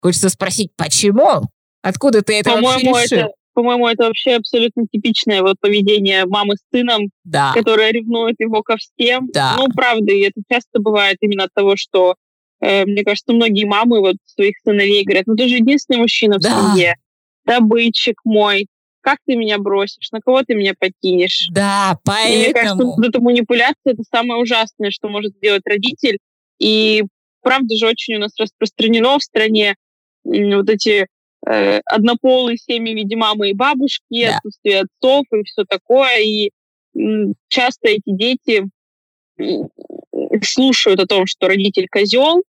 Хочется 0.00 0.28
спросить, 0.28 0.70
почему? 0.76 1.48
Откуда 1.82 2.22
ты 2.22 2.34
это 2.38 2.52
по-моему, 2.52 2.92
вообще 2.92 3.16
решил? 3.16 3.28
Это, 3.28 3.37
по-моему, 3.58 3.88
это 3.88 4.04
вообще 4.04 4.36
абсолютно 4.36 4.86
типичное 4.86 5.42
вот 5.42 5.56
поведение 5.60 6.26
мамы 6.26 6.56
с 6.56 6.60
сыном, 6.72 7.10
да. 7.24 7.52
которая 7.54 7.90
ревнует 7.90 8.36
его 8.38 8.62
ко 8.62 8.76
всем. 8.76 9.28
Да. 9.32 9.56
Ну, 9.58 9.66
правда, 9.74 10.12
и 10.12 10.20
это 10.20 10.40
часто 10.50 10.80
бывает 10.80 11.16
именно 11.20 11.44
от 11.44 11.54
того, 11.54 11.74
что 11.76 12.14
Э, 12.60 12.84
мне 12.84 13.04
кажется, 13.04 13.32
многие 13.32 13.64
мамы 13.64 14.00
вот 14.00 14.16
своих 14.24 14.54
сыновей 14.64 15.04
говорят, 15.04 15.26
ну 15.26 15.36
ты 15.36 15.48
же 15.48 15.56
единственный 15.56 15.98
мужчина 15.98 16.38
в 16.38 16.40
да. 16.40 16.50
семье, 16.50 16.96
добытчик 17.44 18.20
мой, 18.24 18.66
как 19.00 19.18
ты 19.26 19.36
меня 19.36 19.58
бросишь, 19.58 20.10
на 20.10 20.20
кого 20.20 20.42
ты 20.42 20.54
меня 20.54 20.74
покинешь. 20.78 21.48
Да, 21.52 21.98
поэтому... 22.04 22.34
И 22.34 22.38
мне 22.38 22.52
кажется, 22.52 22.84
вот 22.84 23.06
эта 23.06 23.20
манипуляция— 23.20 23.76
это 23.84 24.02
самое 24.10 24.40
ужасное, 24.40 24.90
что 24.90 25.08
может 25.08 25.34
сделать 25.36 25.62
родитель. 25.64 26.18
И 26.58 27.04
правда 27.42 27.76
же 27.76 27.86
очень 27.86 28.16
у 28.16 28.18
нас 28.18 28.32
распространено 28.38 29.18
в 29.18 29.22
стране 29.22 29.76
вот 30.24 30.68
эти 30.68 31.06
однополые 31.44 32.58
семьи 32.58 32.92
в 32.92 32.96
виде 32.96 33.16
мамы 33.16 33.50
и 33.50 33.54
бабушки, 33.54 34.26
да. 34.26 34.36
отсутствие 34.36 34.82
отцов 34.82 35.24
и 35.32 35.44
все 35.44 35.64
такое. 35.64 36.20
И 36.20 36.50
часто 37.48 37.88
эти 37.88 38.02
дети 38.06 38.64
слушают 40.42 41.00
о 41.00 41.06
том, 41.06 41.26
что 41.26 41.48
родитель 41.48 41.88
козел, 41.88 42.42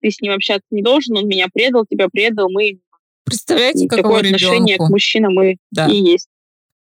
ты 0.00 0.10
с 0.10 0.20
ним 0.20 0.32
общаться 0.32 0.66
не 0.70 0.82
должен, 0.82 1.16
он 1.16 1.26
меня 1.26 1.46
предал, 1.52 1.86
тебя 1.88 2.08
предал, 2.12 2.50
мы... 2.50 2.80
Представляете, 3.24 3.88
какое 3.88 4.20
отношение 4.20 4.76
к 4.76 4.90
мужчинам 4.90 5.42
и, 5.42 5.56
да. 5.70 5.86
и 5.86 5.96
есть. 5.96 6.28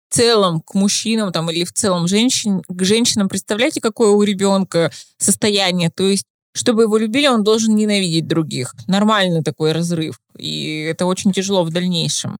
В 0.09 0.15
целом 0.15 0.59
к 0.61 0.73
мужчинам 0.75 1.31
там, 1.31 1.49
или 1.49 1.63
в 1.63 1.71
целом 1.71 2.07
женщин, 2.07 2.61
к 2.67 2.83
женщинам, 2.83 3.29
представляете, 3.29 3.79
какое 3.79 4.09
у 4.09 4.21
ребенка 4.21 4.91
состояние? 5.17 5.89
То 5.89 6.03
есть 6.03 6.25
чтобы 6.53 6.83
его 6.83 6.97
любили, 6.97 7.27
он 7.27 7.43
должен 7.43 7.75
ненавидеть 7.75 8.27
других. 8.27 8.73
Нормальный 8.87 9.43
такой 9.43 9.71
разрыв. 9.71 10.19
И 10.37 10.81
это 10.81 11.05
очень 11.05 11.31
тяжело 11.33 11.63
в 11.63 11.71
дальнейшем. 11.71 12.37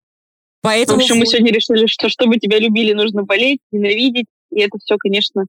Поэтому... 0.62 1.00
В 1.00 1.02
общем, 1.02 1.18
мы 1.18 1.26
сегодня 1.26 1.52
решили, 1.52 1.88
что 1.88 2.10
чтобы 2.10 2.38
тебя 2.38 2.60
любили, 2.60 2.94
нужно 2.94 3.24
болеть, 3.24 3.60
ненавидеть. 3.72 4.28
И 4.52 4.62
это 4.62 4.78
все, 4.78 4.98
конечно, 4.98 5.46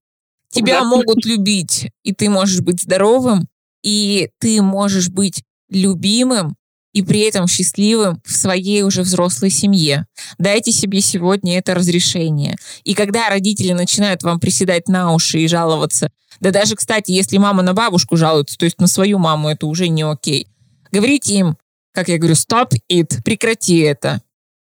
Тебя 0.55 0.81
да. 0.81 0.85
могут 0.85 1.25
любить, 1.27 1.91
и 2.05 2.15
ты 2.15 2.31
можешь 2.31 2.61
быть 2.61 2.81
здоровым, 2.81 3.49
и 3.83 4.31
ты 4.39 4.63
можешь 4.63 5.11
быть 5.11 5.43
любимым, 5.69 6.55
и 6.95 7.03
при 7.03 7.21
этом 7.21 7.47
счастливым 7.47 8.23
в 8.25 8.33
своей 8.33 8.83
уже 8.83 9.03
взрослой 9.03 9.51
семье. 9.51 10.07
Дайте 10.39 10.73
себе 10.73 11.03
сегодня 11.03 11.59
это 11.59 11.75
разрешение. 11.75 12.57
И 12.85 12.95
когда 12.95 13.29
родители 13.29 13.73
начинают 13.73 14.23
вам 14.23 14.41
приседать 14.41 14.89
на 14.89 15.13
уши 15.13 15.41
и 15.41 15.49
жаловаться, 15.49 16.11
да 16.41 16.51
даже, 16.51 16.75
кстати, 16.75 17.11
если 17.11 17.37
мама 17.37 17.63
на 17.63 17.75
бабушку 17.75 18.17
жалуется, 18.17 18.57
то 18.57 18.65
есть 18.65 18.81
на 18.81 18.87
свою 18.87 19.19
маму, 19.19 19.51
это 19.51 19.67
уже 19.67 19.89
не 19.89 20.03
окей. 20.03 20.49
Говорите 20.91 21.35
им, 21.35 21.59
как 21.93 22.09
я 22.09 22.17
говорю, 22.17 22.35
stop 22.35 22.71
it, 22.91 23.23
прекрати 23.23 23.81
это 23.81 24.23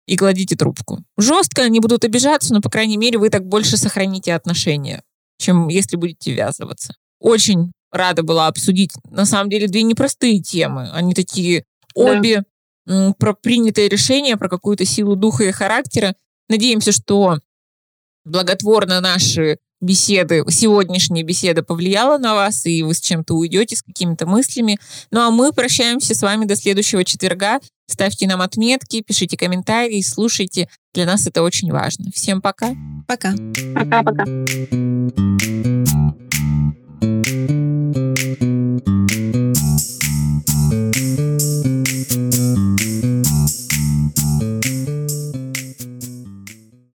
и 0.07 0.15
кладите 0.15 0.55
трубку. 0.55 1.03
Жестко 1.17 1.63
они 1.63 1.81
будут 1.81 2.05
обижаться, 2.05 2.53
но, 2.53 2.61
по 2.61 2.69
крайней 2.69 2.97
мере, 2.97 3.19
вы 3.19 3.29
так 3.29 3.45
больше 3.45 3.75
сохраните 3.75 4.33
отношения 4.33 5.03
чем 5.39 5.69
если 5.69 5.95
будете 5.95 6.33
ввязываться. 6.33 6.93
Очень 7.19 7.71
рада 7.91 8.21
была 8.21 8.47
обсудить, 8.47 8.91
на 9.09 9.25
самом 9.25 9.49
деле, 9.49 9.67
две 9.67 9.81
непростые 9.81 10.41
темы. 10.41 10.89
Они 10.91 11.13
такие 11.13 11.63
обе 11.93 12.43
да. 12.85 13.13
про 13.17 13.33
принятое 13.33 13.87
решение, 13.87 14.37
про 14.37 14.49
какую-то 14.49 14.85
силу 14.85 15.15
духа 15.15 15.43
и 15.43 15.51
характера. 15.51 16.15
Надеемся, 16.47 16.91
что 16.91 17.39
благотворно 18.25 19.01
наши 19.01 19.57
беседы, 19.81 20.43
сегодняшняя 20.49 21.23
беседа 21.23 21.63
повлияла 21.63 22.17
на 22.17 22.35
вас, 22.35 22.65
и 22.65 22.83
вы 22.83 22.93
с 22.93 22.99
чем-то 22.99 23.33
уйдете, 23.33 23.75
с 23.75 23.81
какими-то 23.81 24.25
мыслями. 24.25 24.77
Ну 25.11 25.21
а 25.21 25.31
мы 25.31 25.53
прощаемся 25.53 26.13
с 26.13 26.21
вами 26.21 26.45
до 26.45 26.55
следующего 26.55 27.03
четверга. 27.05 27.59
Ставьте 27.87 28.27
нам 28.27 28.41
отметки, 28.41 29.01
пишите 29.01 29.37
комментарии, 29.37 30.01
слушайте. 30.01 30.69
Для 30.93 31.05
нас 31.05 31.25
это 31.25 31.41
очень 31.43 31.71
важно. 31.71 32.11
Всем 32.13 32.41
пока. 32.41 32.75
Пока. 33.07 33.33
Пока-пока. 33.73 34.25